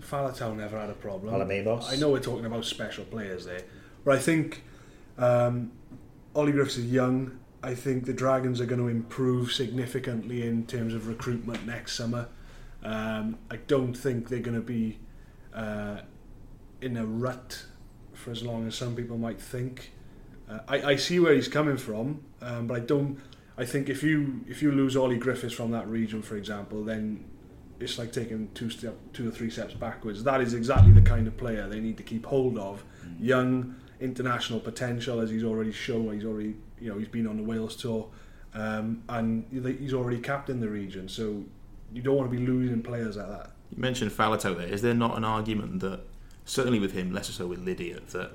[0.00, 1.34] Faletau never had a problem.
[1.34, 1.90] Palomemos.
[1.90, 3.62] I know we're talking about special players there,
[4.04, 4.62] but I think
[5.18, 5.72] um,
[6.34, 7.38] Ollie Griffiths is young.
[7.62, 12.28] I think the Dragons are going to improve significantly in terms of recruitment next summer.
[12.82, 14.98] Um, I don't think they're going to be
[15.54, 16.00] uh,
[16.80, 17.64] in a rut
[18.22, 19.92] for as long as some people might think.
[20.48, 23.18] Uh, I, I see where he's coming from, um, but I don't.
[23.58, 27.24] I think if you if you lose Ollie Griffiths from that region, for example, then
[27.80, 30.24] it's like taking two step, two or three steps backwards.
[30.24, 32.84] That is exactly the kind of player they need to keep hold of.
[33.20, 36.14] Young, international potential, as he's already shown.
[36.14, 38.08] He's already, you know, he's been on the Wales tour,
[38.54, 41.08] um, and he's already captained the region.
[41.08, 41.44] So
[41.92, 43.50] you don't want to be losing players like that.
[43.70, 44.68] You mentioned Faletau there.
[44.68, 46.00] Is there not an argument that,
[46.44, 48.32] certainly with him, less so with Lydia, that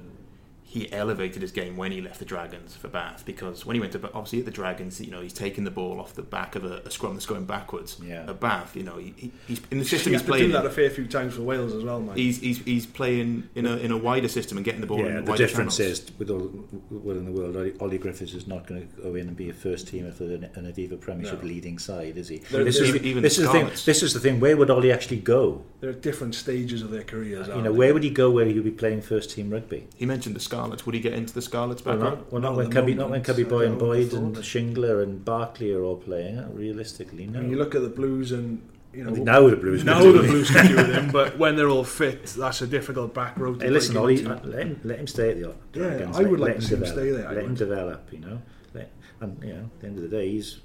[0.70, 3.24] he elevated his game when he left the Dragons for Bath?
[3.26, 5.98] Because when he went to obviously at the Dragons, you know, he's taking the ball
[6.00, 7.98] off the back of a, a scrum that's going backwards.
[8.04, 8.26] Yeah.
[8.28, 10.48] At Bath, you know, he, he, he's in the system he's had playing.
[10.48, 12.18] do that in, a fair few times for Wales as well, man.
[12.18, 15.20] He's, he's he's playing in a in a wider system and getting the ball Yeah,
[15.20, 16.00] in the wider difference channels.
[16.00, 16.52] is with all
[16.92, 19.50] well in the world, Ollie, Ollie Griffiths is not going to go in and be
[19.50, 21.48] a first teamer for an, an Aviva Premiership No.
[21.48, 22.40] leading side, is he?
[22.40, 23.68] There- this there- is even- even this the is the thing.
[23.86, 24.42] This is the thing.
[24.42, 25.64] Where would Ollie actually go?
[25.80, 27.48] There are different stages of their careers.
[27.48, 27.74] You know, there?
[27.74, 29.88] where would he go where he would be playing first team rugby?
[29.96, 30.57] He mentioned the Scarlets?
[30.86, 32.10] Would he get into the Scarlets Well, back row?
[32.16, 34.36] not, well, not Not when Cubby, not when moment, Cubby Boy and don't Boyde and
[34.38, 36.40] Shingler and Barclay are all playing.
[36.40, 37.40] uh, Realistically, no.
[37.40, 38.62] When you look at the Blues and
[38.94, 39.84] you know now the Blues.
[39.84, 40.28] now can do the.
[40.28, 43.54] Blues can do with him, but when they're all fit, that's a difficult back row.
[43.56, 45.54] To Hey, listen, break Ollie, uh, let him, let him stay at the Yeah,
[45.90, 46.18] Dragons.
[46.18, 46.98] I would let, like let to see him develop.
[46.98, 48.42] stay there, I Let him develop, you know.
[48.74, 48.92] Let,
[49.22, 50.60] and you know, at the end of the day, he's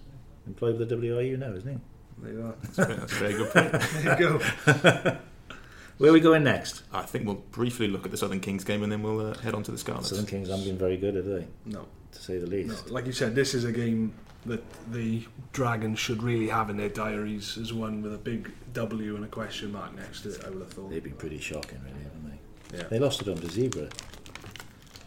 [0.46, 1.78] employed with the WIU now, isn't he?
[2.22, 2.55] There you are.
[2.62, 2.78] That's
[3.12, 3.72] a very good point.
[3.92, 4.38] There you
[5.02, 5.16] go.
[5.98, 6.83] Where are we going next?
[6.92, 9.55] I think we'll briefly look at the Southern Kings game and then we'll uh, head
[9.55, 10.09] on to the Scarlets.
[10.09, 11.46] Southern Kings haven't been very good, have they?
[11.64, 12.90] No, To say the no, least.
[12.90, 14.12] like you said, this is a game
[14.46, 19.14] that the Dragons should really have in their diaries as one with a big W
[19.14, 20.44] and a question mark next to it.
[20.44, 20.90] I would have thought.
[20.90, 22.31] They've been pretty shocking, really, haven't
[22.70, 22.78] they?
[22.78, 22.85] Yeah.
[22.88, 23.92] They lost it under Zebre.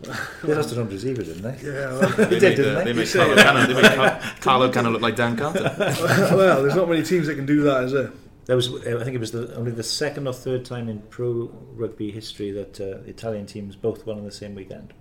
[0.44, 1.58] they lost it under Zebre, didn't they?
[1.68, 2.86] Yeah, well, They did, didn't uh, they?
[2.86, 3.38] they made Carlo it.
[3.40, 5.74] Cannon, they Carlo Canna look like Dan Carter.
[5.80, 8.12] well, there's not many teams that can do that, is there?
[8.46, 11.50] That was, I think it was the, only the second or third time in pro
[11.76, 14.94] rugby history that uh, Italian teams both won on the same weekend.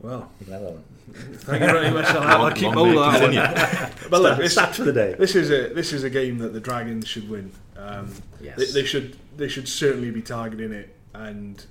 [0.00, 0.84] Well, You can have that one.
[1.38, 2.04] thank you very much.
[2.06, 3.92] I'll, I'll keep all that one.
[4.10, 5.14] But look, this, Stats for the day.
[5.18, 7.50] this is a this is a game that the Dragons should win.
[7.76, 8.56] Um, Yes.
[8.58, 11.64] they, they should they should certainly be targeting it, and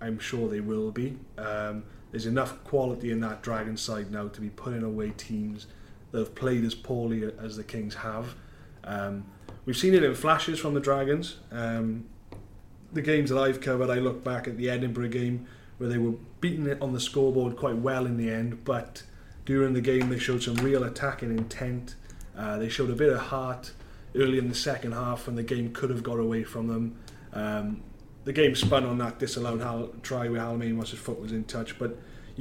[0.00, 1.18] I'm sure they will be.
[1.36, 1.82] Um,
[2.12, 5.66] there's enough quality in that Dragon side now to be putting away teams
[6.12, 8.34] that have played as poorly as the Kings have.
[8.84, 9.24] Um,
[9.64, 11.36] we've seen it in flashes from the Dragons.
[11.50, 12.06] Um,
[12.92, 15.46] the games that I've covered, I look back at the Edinburgh game
[15.78, 19.02] where they were beating it on the scoreboard quite well in the end, but
[19.44, 21.94] during the game they showed some real attacking intent.
[22.36, 23.72] Uh, they showed a bit of heart
[24.14, 26.96] early in the second half when the game could have got away from them.
[27.32, 27.82] Um,
[28.24, 31.44] the game spun on that disallowed Hal- try where Halmaine once his foot was in
[31.44, 31.98] touch, but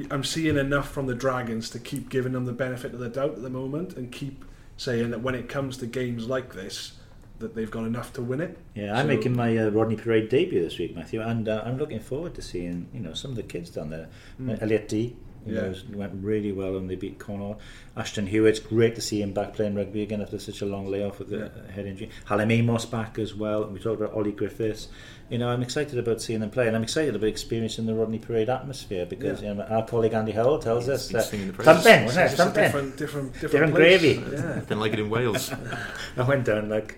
[0.10, 3.31] I'm seeing enough from the Dragons to keep giving them the benefit of the doubt
[3.31, 4.45] at the moment and keep
[4.77, 6.93] saying that when it comes to games like this,
[7.41, 8.58] that they've got enough to win it.
[8.75, 11.77] Yeah, I'm So- making my uh, Rodney Parade debut this week, Matthew, and uh, I'm
[11.77, 14.08] looking forward to seeing you know some of the kids down there.
[14.47, 15.62] Uh, Elliot Dee, you Yeah.
[15.62, 17.60] know, went really well when they beat Connacht.
[17.97, 21.19] Ashton Hewitt, great to see him back playing rugby again after such a long layoff
[21.19, 21.71] with the Yeah.
[21.73, 22.10] head injury.
[22.25, 23.63] Hallam Amos back as well.
[23.65, 24.88] And we talked about Ollie Griffiths.
[25.30, 28.19] You know, I'm excited about seeing them play, and I'm excited about experiencing the Rodney
[28.19, 29.49] Parade atmosphere because Yeah.
[29.49, 31.75] you know, our colleague Andy Howell tells He's us been that singing the praises.
[31.86, 32.10] wasn't it?
[32.25, 34.21] It's different, different, different, Different gravy.
[34.32, 34.41] Yeah.
[34.56, 35.51] Nothing like it in Wales.
[36.17, 36.97] I went down like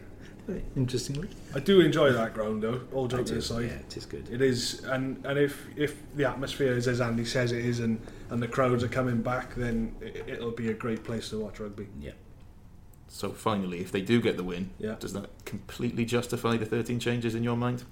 [0.76, 1.30] interestingly.
[1.56, 2.82] I do enjoy that ground though.
[2.94, 4.30] All jokes aside, yeah, it is good.
[4.30, 8.00] it is, and and if if the atmosphere is as Andy says it is, and
[8.30, 11.60] and the crowds are coming back, then it, it'll be a great place to watch
[11.60, 11.88] rugby.
[12.00, 12.12] Yeah.
[13.08, 14.96] So finally, if they do get the win, Yeah.
[15.00, 17.84] does that completely justify the 13 changes in your mind?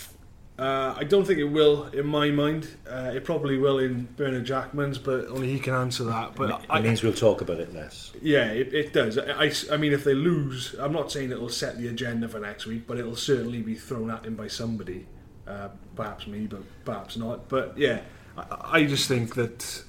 [0.60, 2.68] Uh, I don't think it will in my mind.
[2.88, 6.36] Uh, it probably will in Bernard Jackman's, but only he can answer that.
[6.36, 8.12] But it I, means we'll talk about it less.
[8.22, 9.18] Yeah, it, it does.
[9.18, 12.40] I, I, I mean, if they lose, I'm not saying it'll set the agenda for
[12.40, 15.08] next week, but it'll certainly be thrown at him by somebody.
[15.48, 17.50] Uh, perhaps me, but perhaps not.
[17.50, 18.02] But yeah,
[18.38, 19.84] I, I just think that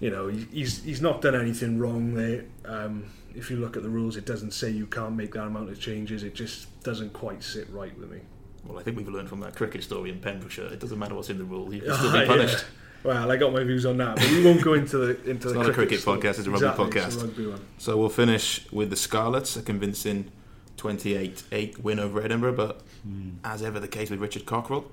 [0.00, 2.44] you know he's he's not done anything wrong there.
[2.66, 5.70] Um, if you look at the rules, it doesn't say you can't make that amount
[5.70, 6.22] of changes.
[6.22, 8.20] It just doesn't quite sit right with me.
[8.64, 10.66] Well, I think we've learned from that cricket story in Pembrokeshire.
[10.66, 12.26] It doesn't matter what's in the rule; you can still oh, be yeah.
[12.26, 12.64] punished.
[13.04, 15.44] Well, I got my views on that, but we won't go into the into It's
[15.46, 16.20] the not a cricket story.
[16.20, 17.06] podcast, it's a rugby Exactly, podcast.
[17.06, 17.60] It's a rugby one.
[17.78, 20.30] So we'll finish with the Scarlets, a convincing
[20.76, 22.54] 28-8 win over Edinburgh.
[22.54, 23.30] But hmm.
[23.44, 24.84] as ever, the case with Richard Cockerell.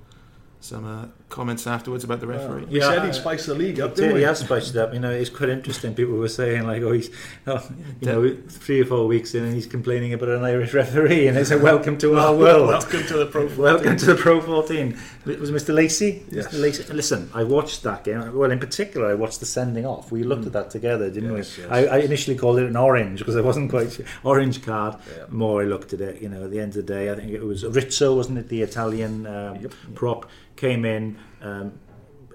[0.61, 2.65] Some uh, comments afterwards about the referee.
[2.65, 4.19] We Yeah, said I- he'd spice the league up, Yeah, didn't we?
[4.19, 4.93] he has spiced it up.
[4.93, 5.95] You know, it's quite interesting.
[5.95, 7.09] People were saying like, "Oh, he's,
[7.47, 7.65] oh,
[8.01, 11.37] you know, three or four weeks in, and he's complaining about an Irish referee." And
[11.37, 12.67] it's a welcome to our world.
[12.67, 13.57] Welcome to the Pro 14.
[13.63, 14.97] Welcome to the Pro 14.
[15.27, 15.73] It Was Mr.
[15.73, 16.25] Lacey?
[16.29, 16.47] Yes.
[16.47, 16.59] Mr.
[16.61, 16.93] Lacey.
[16.93, 18.35] Listen, I watched that game.
[18.35, 20.11] Well, in particular, I watched the sending off.
[20.11, 21.63] We looked at that together, didn't Yes, we?
[21.63, 21.71] yes.
[21.71, 24.05] I, I initially called it an orange because I wasn't quite sure.
[24.25, 24.95] Orange card.
[25.15, 25.23] Yeah.
[25.29, 27.31] More I looked at it, you know, at the end of the day, I think
[27.31, 28.49] it was Rizzo, wasn't it?
[28.49, 29.73] The Italian um, Yep.
[29.95, 31.79] prop came in, um,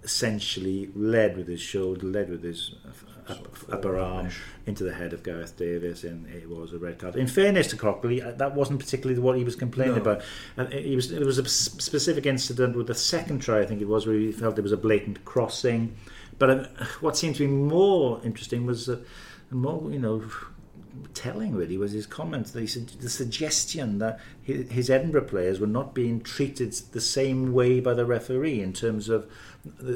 [0.03, 4.29] essentially led with his shoulder, led with his uh, up, upper arm
[4.67, 7.17] into the head of Gareth Davies, and it was a red card.
[7.17, 10.01] In fairness to Cockerell, uh, that wasn't particularly what he was complaining No.
[10.03, 10.23] about.
[10.57, 13.89] And it was it was a specific incident with the second try, I think it
[13.89, 15.97] was, where he felt there was a blatant crossing.
[16.39, 16.67] But uh,
[17.01, 18.99] what seemed to be more interesting was uh,
[19.51, 20.23] more, you know,
[21.15, 22.51] telling really was his comments.
[22.51, 27.53] That he said the suggestion that his Edinburgh players were not being treated the same
[27.53, 29.31] way by the referee in terms of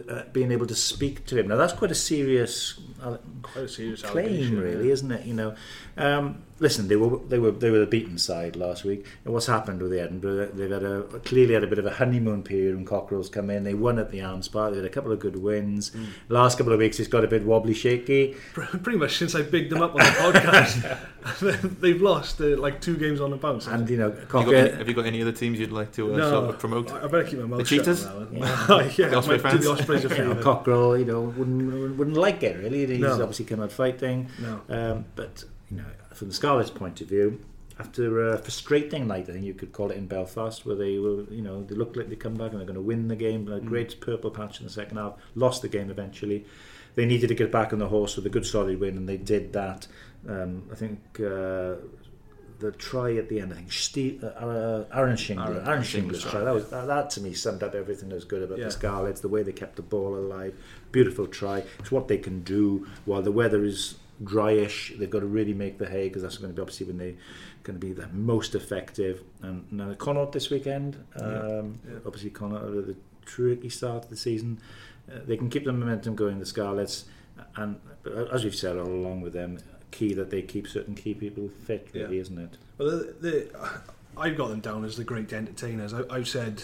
[0.09, 1.49] uh, being able to speak to him.
[1.49, 4.93] Now that's quite a serious uh, Quite a serious claim, really, yeah.
[4.93, 5.25] isn't it?
[5.25, 5.55] You know,
[5.97, 9.07] um, listen, they were they were they were the beaten side last week.
[9.25, 10.51] And what's happened with the Edinburgh?
[10.53, 13.65] They've had a clearly had a bit of a honeymoon period when Cockerell's come in.
[13.65, 14.73] They won at the Arms Park.
[14.73, 15.93] They had a couple of good wins.
[16.29, 18.35] Last couple of weeks, it's got a bit wobbly, shaky.
[18.53, 20.99] Pretty much since I bigged them up on the podcast.
[21.81, 23.67] they've lost uh, like two games on the bounce.
[23.67, 25.93] And you know, Have you, got any, have you got any other teams you'd like
[25.93, 26.91] to uh, no, sort of promote?
[26.93, 28.07] I I better keep my mouth The shut Cheetahs?
[28.07, 28.91] on that one.
[28.97, 29.65] yeah, The Osprey might fans?
[29.65, 30.43] the Ospreys a you know, favour.
[30.43, 32.87] Cockerell, you know, wouldn't wouldn't like it really.
[32.87, 33.13] He's No.
[33.15, 34.61] obviously come out fighting, No.
[34.69, 37.41] um, but you know, from the Scarlets' point of view,
[37.79, 41.23] after a frustrating night, I think you could call it in Belfast, where they were,
[41.31, 43.47] you know, they looked like they come back and they're going to win the game.
[43.53, 46.45] A great purple patch in the second half, lost the game eventually.
[46.97, 49.17] They needed to get back on the horse with a good solid win, and they
[49.19, 49.87] did that.
[50.27, 51.01] Um, I think.
[51.21, 51.75] Uh,
[52.61, 56.25] the try at the end, I think Steve, uh, uh, Aaron Shingler, Aaron- Aaron, Shingler's
[56.25, 56.41] try.
[56.41, 58.65] That, was, that, that to me summed up everything that was good about Yeah.
[58.65, 60.55] the Scarlets, the way they kept the ball alive.
[60.91, 61.63] Beautiful try.
[61.79, 63.95] It's what they can do while the weather is
[64.25, 64.99] dryish.
[64.99, 67.15] They've got to really make the hay because that's going to be obviously when they're
[67.63, 69.23] going to be the most effective.
[69.41, 71.99] And now Connacht this weekend, um, Yeah.
[72.05, 74.59] obviously Connacht are the tricky start of the season.
[75.09, 77.05] Uh, they can keep the momentum going, the Scarlets,
[77.55, 77.79] and
[78.33, 79.59] as we've said all along with them,
[79.91, 82.21] key that they keep certain key people fit, really, Yeah.
[82.23, 82.59] isn't it?
[82.79, 83.71] Well, the, the,
[84.17, 85.93] I've got them down as the great entertainers.
[85.95, 86.63] I, I've said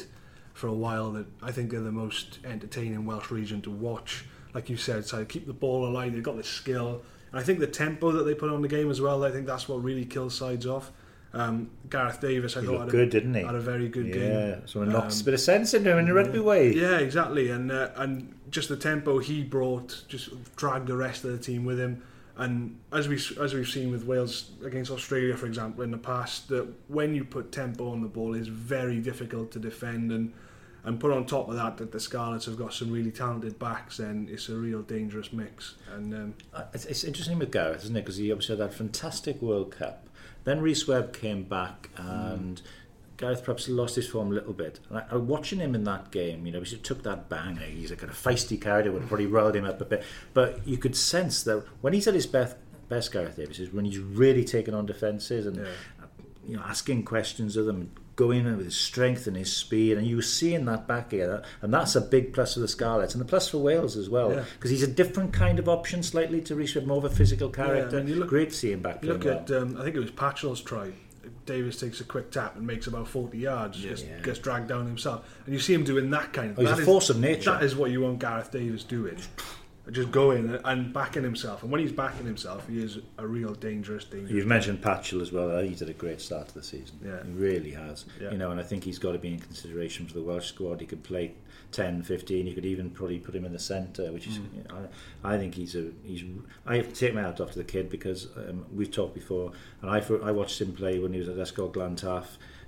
[0.53, 4.25] for a while that I think they're the most entertaining Welsh region to watch.
[4.55, 6.13] Like you said, so keep the ball alive.
[6.13, 7.03] They've got the skill,
[7.33, 9.25] and I think the tempo that they put on the game as well.
[9.25, 10.93] I think that's what really kills sides off.
[11.33, 13.43] Um, Gareth Davies, I He thought had, good, didn't he?
[13.43, 14.31] had a very good game.
[14.31, 16.73] yeah, so it knocks Um, a bit of sense into him in a rugby way.
[16.73, 21.33] Yeah, exactly, and uh, and just the tempo he brought just dragged the rest of
[21.33, 22.01] the team with him.
[22.37, 26.49] And as we as we've seen with Wales against Australia, for example, in the past,
[26.49, 30.11] that when you put tempo on the ball, is very difficult to defend.
[30.13, 30.33] And
[30.87, 33.97] and put on top of that that the Scarlets have got some really talented backs,
[33.97, 35.77] then it's a real dangerous mix.
[35.91, 38.03] And um, Uh, It's, it's interesting with Gareth, isn't it?
[38.03, 40.07] Because he obviously had that fantastic World Cup.
[40.45, 42.61] Then Rhys Webb came back and
[43.17, 44.81] Gareth perhaps lost his form a little bit.
[44.89, 47.57] And I, I, watching him in that game, you know, he took that bang.
[47.59, 50.03] He's a kind of feisty character, would have probably riled him up a bit.
[50.33, 52.57] But you could sense that when he's at his best,
[52.89, 55.65] best Gareth Davies is when he's really taking on defences and Yeah.
[56.47, 60.07] you know asking questions of them, going in with his strength and his speed, and
[60.07, 63.21] you were seeing that back here, and that's a big plus for the Scarlets and
[63.21, 64.45] a plus for Wales as well Yeah.
[64.55, 67.49] because he's a different kind of option slightly to Rhys Webb, more of a physical
[67.49, 67.99] character.
[67.99, 69.39] and you look- Great to see him back you look well.
[69.39, 70.93] at um, I think it was Patchell's try.
[71.47, 73.91] Davies takes a quick tap and makes about 40 yards, Yeah.
[73.91, 74.21] just Yeah.
[74.21, 75.25] gets dragged down himself.
[75.47, 77.19] And you see him doing that kind of Oh, he's that a is- force of
[77.19, 77.51] nature.
[77.53, 79.17] That is what you want Gareth Davies doing.
[79.91, 81.63] Just going and backing himself.
[81.63, 84.33] And when he's backing himself, he is a real dangerous, dangerous.
[84.33, 85.59] You've mentioned Patchell as well.
[85.61, 86.99] He's had a great start to the season.
[87.05, 87.23] Yeah.
[87.23, 88.07] He really has.
[88.19, 88.31] Yeah.
[88.31, 90.81] You know, and I think he's got to be in consideration for the Welsh squad.
[90.81, 91.35] He could play
[91.73, 92.47] 10, 15.
[92.47, 94.39] You could even probably put him in the centre, which is.
[94.39, 94.57] Mm.
[94.57, 94.89] You know,
[95.23, 95.91] I, I think he's a.
[96.03, 96.25] He's.
[96.65, 99.53] I have to take my hat off to the kid because um, we've talked before,
[99.83, 102.25] and I I watched him play when he was at Ysgol Glantaf.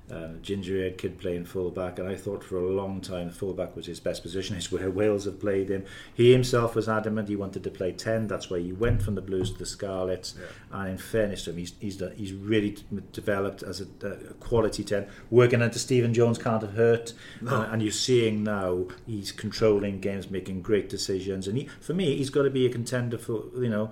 [0.09, 3.99] Uh, ginger-haired kid playing fullback, and I thought for a long time fullback was his
[3.99, 4.57] best position.
[4.57, 5.85] It's where Wales have played him.
[6.15, 8.29] He himself was adamant he wanted to play ten.
[8.29, 10.37] That's why he went from the Blues to the Scarlets.
[10.39, 10.47] Yeah.
[10.81, 12.77] And in fairness to him, he's he's, done- he's really
[13.13, 15.09] developed as a, a quality ten.
[15.29, 17.63] Working under Stephen Jones can't have hurt, No.
[17.63, 21.49] and, and you're seeing now he's controlling games, making great decisions.
[21.49, 23.91] And he, for me, he's got to be a contender for you know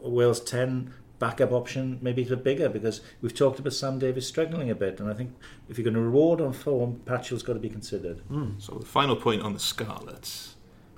[0.00, 4.70] Wales ten backup option, maybe a bit bigger because we've talked about Sam Davies struggling
[4.70, 5.32] a bit, and I think
[5.68, 8.18] if you're going to reward on form, Patchell's got to be considered.
[8.28, 8.58] Hmm.
[8.58, 10.56] So the final point on the Scarlets.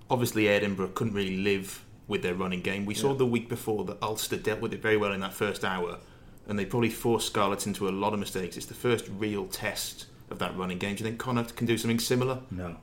[0.09, 2.87] Obviously, Edinburgh couldn't really live with their running game.
[2.87, 5.65] We saw the week before that Ulster dealt with it very well in that first
[5.65, 5.99] hour,
[6.47, 8.57] and they probably forced Scarlets into a lot of mistakes.
[8.57, 10.97] It's the first real test of that running game.
[10.97, 12.41] Do you think Connacht can do something similar?
[12.51, 12.77] No,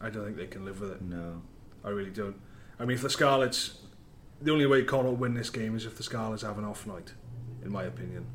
[0.00, 1.02] I don't think they can live with it.
[1.02, 1.42] no.
[1.84, 2.36] I really don't.
[2.78, 3.78] I mean, if the Scarlets,
[4.44, 7.12] the only way Connacht win this game is if the Scarlets have an off night,
[7.64, 8.26] in my opinion.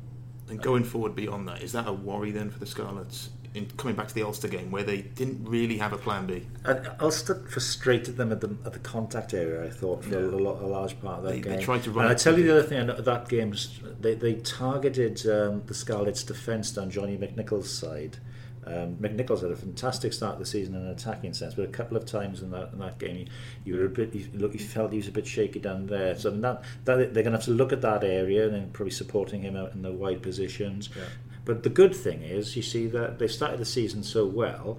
[0.48, 3.96] And going forward beyond that, is that a worry then for the Scarlets in coming
[3.96, 6.46] back to the Ulster game where they didn't really have a plan B?
[6.64, 9.64] And Ulster frustrated them at the at the contact area.
[9.64, 10.26] I thought for Yeah.
[10.26, 11.60] a, lot, a large part of that They- they game.
[11.60, 12.90] tried to run And I it tell you the other thing.
[12.90, 13.54] at That game,
[14.00, 18.18] they they targeted um, the Scarlets' defence on Johnny McNicholl's side.
[18.66, 21.68] Um, McNicholl's had a fantastic start of the season in an attacking sense, but a
[21.68, 23.26] couple of times in that in that game,
[23.64, 24.34] you were a bit.
[24.34, 26.14] Look, he felt he was a bit shaky down there.
[26.14, 28.92] So that, that they're going to have to look at that area and then probably
[28.92, 30.90] supporting him out in the wide positions.
[30.94, 31.04] Yeah.
[31.44, 34.78] But the good thing is, you see that they started the season so well,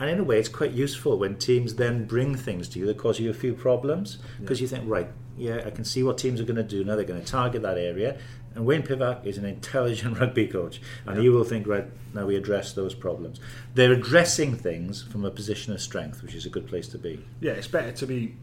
[0.00, 2.96] and in a way, it's quite useful when teams then bring things to you that
[2.96, 6.40] cause you a few problems because you think, right, yeah, I can see what teams
[6.40, 6.96] are going to do now.
[6.96, 8.18] They're going to target that area.
[8.54, 12.36] And Wayne Pivac is an intelligent rugby coach, and he will think, right, now we
[12.36, 13.38] address those problems.
[13.74, 17.24] They're addressing things from a position of strength, which is a good place to be.
[17.40, 18.34] Yeah, it's better to be.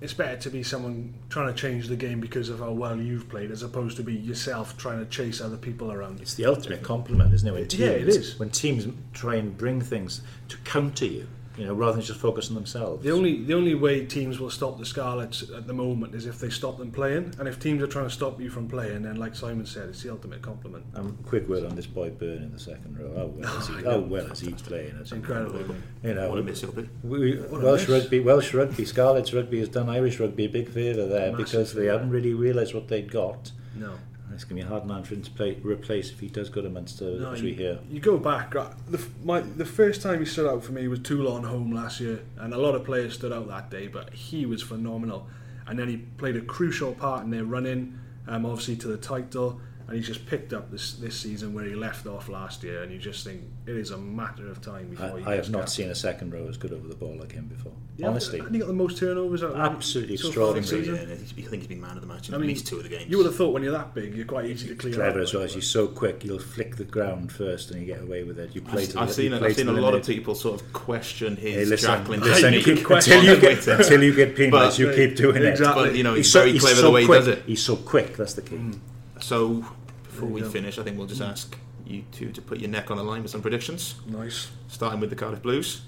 [0.00, 3.28] It's better to be someone trying to change the game because of how well you've
[3.30, 6.20] played, as opposed to be yourself trying to chase other people around.
[6.20, 7.52] It's the ultimate compliment, isn't it?
[7.52, 8.38] When teams, Yeah, it is.
[8.38, 11.26] When teams try and bring things to counter you,
[11.56, 13.04] You know, rather than just focus on themselves.
[13.04, 16.40] The only the only way teams will stop the Scarlets at the moment is if
[16.40, 19.16] they stop them playing, and if teams are trying to stop you from playing, then
[19.16, 20.84] like Simon said, it's the ultimate compliment.
[20.96, 23.12] Um, quick word on this boy Beirne in the second row.
[23.16, 24.96] Oh well is he, how well is he playing?
[25.00, 25.60] It's incredible.
[25.60, 25.82] isn't?
[26.02, 26.88] You know, What a miss it'll be.
[27.04, 28.02] we, What a Welsh miss.
[28.02, 31.72] rugby, Welsh rugby, Scarlets rugby has done Irish rugby a big favour there Massive because
[31.74, 31.92] they favour.
[31.92, 33.52] hadn't really realised what they'd got.
[33.76, 33.92] No.
[34.34, 36.48] It's going to be a hard man for him to play, replace if he does
[36.48, 37.78] go to Munster, No, as we you, hear.
[37.90, 38.54] you go back.
[38.54, 42.00] right, The, my, the first time he stood out for me was Toulon home last
[42.00, 45.28] year, and a lot of players stood out that day, but he was phenomenal.
[45.66, 49.60] And then he played a crucial part in their running, um, obviously to the title,
[49.86, 52.90] and he's just picked up this this season where he left off last year, and
[52.92, 55.60] you just think it is a matter of time before he I, I have not
[55.60, 55.70] capped.
[55.70, 57.72] seen a second row as good over the ball like him before.
[57.96, 58.40] Yeah, Honestly.
[58.40, 60.86] and he got the most turnovers out of any- Absolutely so extraordinary.
[60.86, 62.78] Yeah, I think he's been man of the match in I at mean, least two
[62.78, 63.08] of the games.
[63.08, 64.94] You would have thought when you're that big, you're quite easy to clear.
[64.94, 67.80] Clever out, as well but- as he's so quick, he'll flick the ground first and
[67.80, 68.52] you get away with it.
[68.54, 69.38] You play to I've the, seen you it.
[69.38, 71.86] play I've to seen a the lot of people sort of question his Hey, listen,
[71.90, 72.64] Jacqueline listen, technique.
[72.78, 75.44] keep, question until you on get until you get penalised, you keep doing it.
[75.44, 75.84] Exactly.
[75.90, 77.42] But you know, he's, He's very clever the way he does it.
[77.46, 78.16] He's so quick.
[78.16, 78.56] That's the key.
[78.56, 78.78] Mm.
[79.24, 79.64] So
[80.02, 80.50] before we go.
[80.50, 81.56] finish, I think we'll just ask
[81.86, 84.50] you two to put your neck on the line with some predictions, Nice.
[84.68, 85.80] starting with the Cardiff Blues.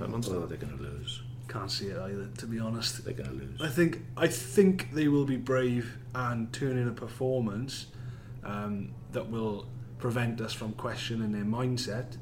[0.00, 0.34] Uh, Munster.
[0.34, 1.22] Oh, they're going to lose.
[1.46, 3.04] Can't see it either, to be honest.
[3.04, 3.60] They're going to lose.
[3.60, 7.86] I think I think they will be brave and turn in a performance
[8.42, 9.66] um, that will
[9.98, 12.16] prevent us from questioning their mindset.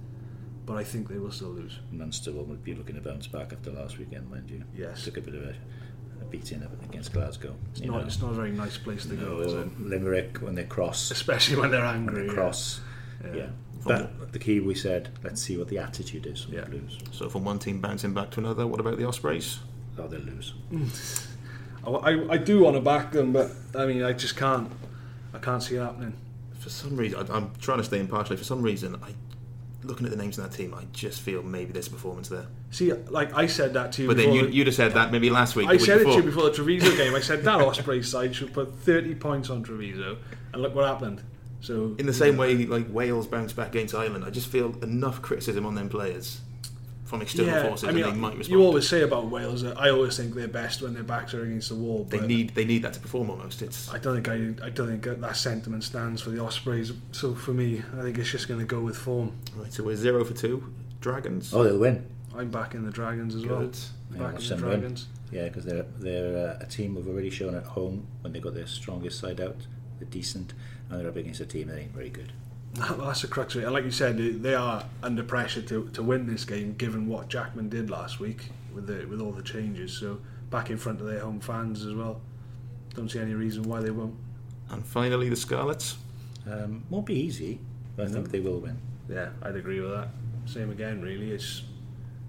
[0.67, 1.79] But I think they will still lose.
[1.91, 4.65] Munster will be looking to bounce back after last weekend, mind you.
[4.77, 5.05] Yes.
[5.05, 5.55] Took a bit of a, a
[6.31, 7.55] beating up against Glasgow.
[7.73, 8.01] It's not.
[8.01, 8.07] know.
[8.07, 9.81] It's not a very nice place to go, is it?
[9.81, 12.23] Limerick when they cross, Especially when they're when angry.
[12.23, 12.33] they yeah.
[12.35, 12.81] cross.
[13.25, 13.35] Yeah.
[13.35, 13.47] Yeah.
[13.87, 16.63] But the key we said, let's see what the attitude is from Yeah.
[16.63, 16.99] the Blues.
[17.13, 19.59] So from one team bouncing back to another, what about the Ospreys?
[19.99, 20.55] Oh, they'll lose.
[20.73, 20.77] I,
[21.87, 24.71] oh, I, I do want to back them, but I mean, I just can't.
[25.35, 26.15] I can't see it happening.
[26.59, 28.37] For some reason, I, I'm trying to stay impartial.
[28.37, 29.11] For some reason, I
[29.85, 32.47] looking at the names in that team, I just feel maybe there's a performance there.
[32.71, 34.09] See, like I said that to you.
[34.09, 35.69] But then you, you'd have said that maybe last week.
[35.69, 36.17] I said it to before.
[36.17, 37.15] you before the Treviso game.
[37.15, 40.19] I said that Osprey side should put 30 points on Treviso,
[40.53, 41.23] and look what happened.
[41.61, 45.23] So In the same way, like Wales bounced back against Ireland, I just feel enough
[45.23, 46.41] criticism on them players
[47.05, 48.49] from external forces, I mean, and they might respond.
[48.61, 51.43] you always say about Wales that I always think they're best when their backs are
[51.45, 52.05] against the wall.
[52.05, 53.61] they need they need that to perform almost.
[53.63, 54.29] It's I don't think
[54.63, 56.93] I, I don't think that sentiment stands for the Ospreys.
[57.13, 59.33] So for me, I think it's just going to go with form.
[59.57, 59.73] right.
[59.73, 60.73] So we're zero for two.
[61.01, 61.53] Dragons.
[61.53, 62.07] Oh, they'll win.
[62.35, 63.61] I'm backing the Dragons as well.
[63.61, 63.77] Good.
[64.13, 64.81] Yeah, Backing watch the them win.
[64.81, 65.07] Dragons.
[65.31, 68.55] Yeah, because they're they're uh, a team who've already shown at home when they got
[68.55, 69.57] their strongest side out.
[69.99, 70.55] They're decent,
[70.89, 72.33] and they're up against a team that ain't very good.
[72.79, 73.65] Well, that's the crux of it.
[73.65, 77.07] And like you said, they- they are under pressure to, to win this game, given
[77.07, 79.93] what Jackman did last week with the with all the changes.
[79.93, 80.19] So
[80.51, 82.21] back in front of their home fans as well.
[82.95, 84.15] Don't see any reason why they won't.
[84.71, 85.97] And finally, the Scarlets.
[86.51, 87.59] Um, won't be easy,
[87.97, 88.77] but I think they will win.
[89.09, 90.09] Yeah, I'd agree with that.
[90.47, 91.31] Same again, really.
[91.31, 91.63] It's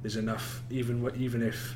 [0.02, 1.76] there's enough, even even if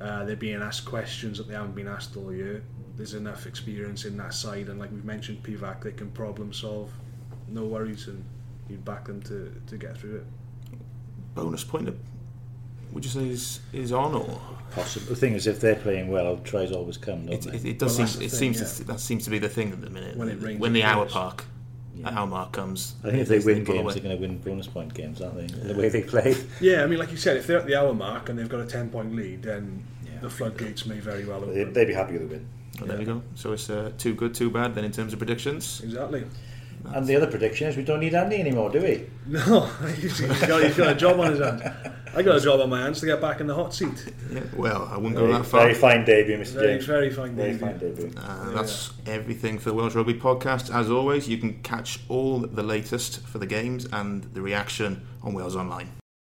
[0.00, 2.62] uh, they're being asked questions that they haven't been asked all year.
[2.96, 6.90] There's enough experience in that side, and like we've mentioned, Pivac, they can problem solve,
[7.50, 8.24] no worries, and
[8.68, 10.26] you'd back them to, to get through it.
[11.34, 11.88] Bonus point.
[12.92, 14.40] Would you say is is on or
[14.70, 15.06] Possible.
[15.06, 17.56] The thing is, if they're playing well, tries always come, don't it, they?
[17.56, 19.72] it, it does Well, seem it thing, seems to, that seems to be the thing
[19.72, 20.16] at the minute.
[20.16, 21.12] When it rains, when the hour pours.
[21.12, 21.44] park,
[21.94, 22.10] Yeah.
[22.10, 22.94] hour mark comes.
[23.02, 25.46] I think if they win games, they're going to win bonus point games, aren't they?
[25.46, 26.36] The way they play.
[26.60, 28.60] Yeah, I mean, like you said, if they're at the hour mark and they've got
[28.60, 30.20] a ten point lead, then Yeah.
[30.20, 31.72] the floodgates may very well open.
[31.72, 32.46] They'd be happy with a win.
[32.82, 33.22] Oh, there we go.
[33.34, 34.74] So it's uh, too good, too bad.
[34.74, 36.24] Then in terms of predictions, Exactly.
[36.94, 39.06] And the other prediction is we don't need Andy anymore, do we?
[39.28, 39.60] No,
[39.96, 41.62] he's got, he's got a job on his hands.
[42.14, 44.12] I got a job on my hands to get back in the hot seat.
[44.32, 45.60] yeah, well, I wouldn't go Very, that far.
[45.60, 46.54] very fine debut, Mr.
[46.54, 46.84] Very, James.
[46.86, 47.36] very fine.
[47.36, 47.66] Very debut.
[47.66, 48.12] fine debut.
[48.16, 50.74] Uh, that's everything for the Welsh Rugby podcast.
[50.74, 55.34] As always, you can catch all the latest for the games and the reaction on
[55.34, 55.88] Wales Online.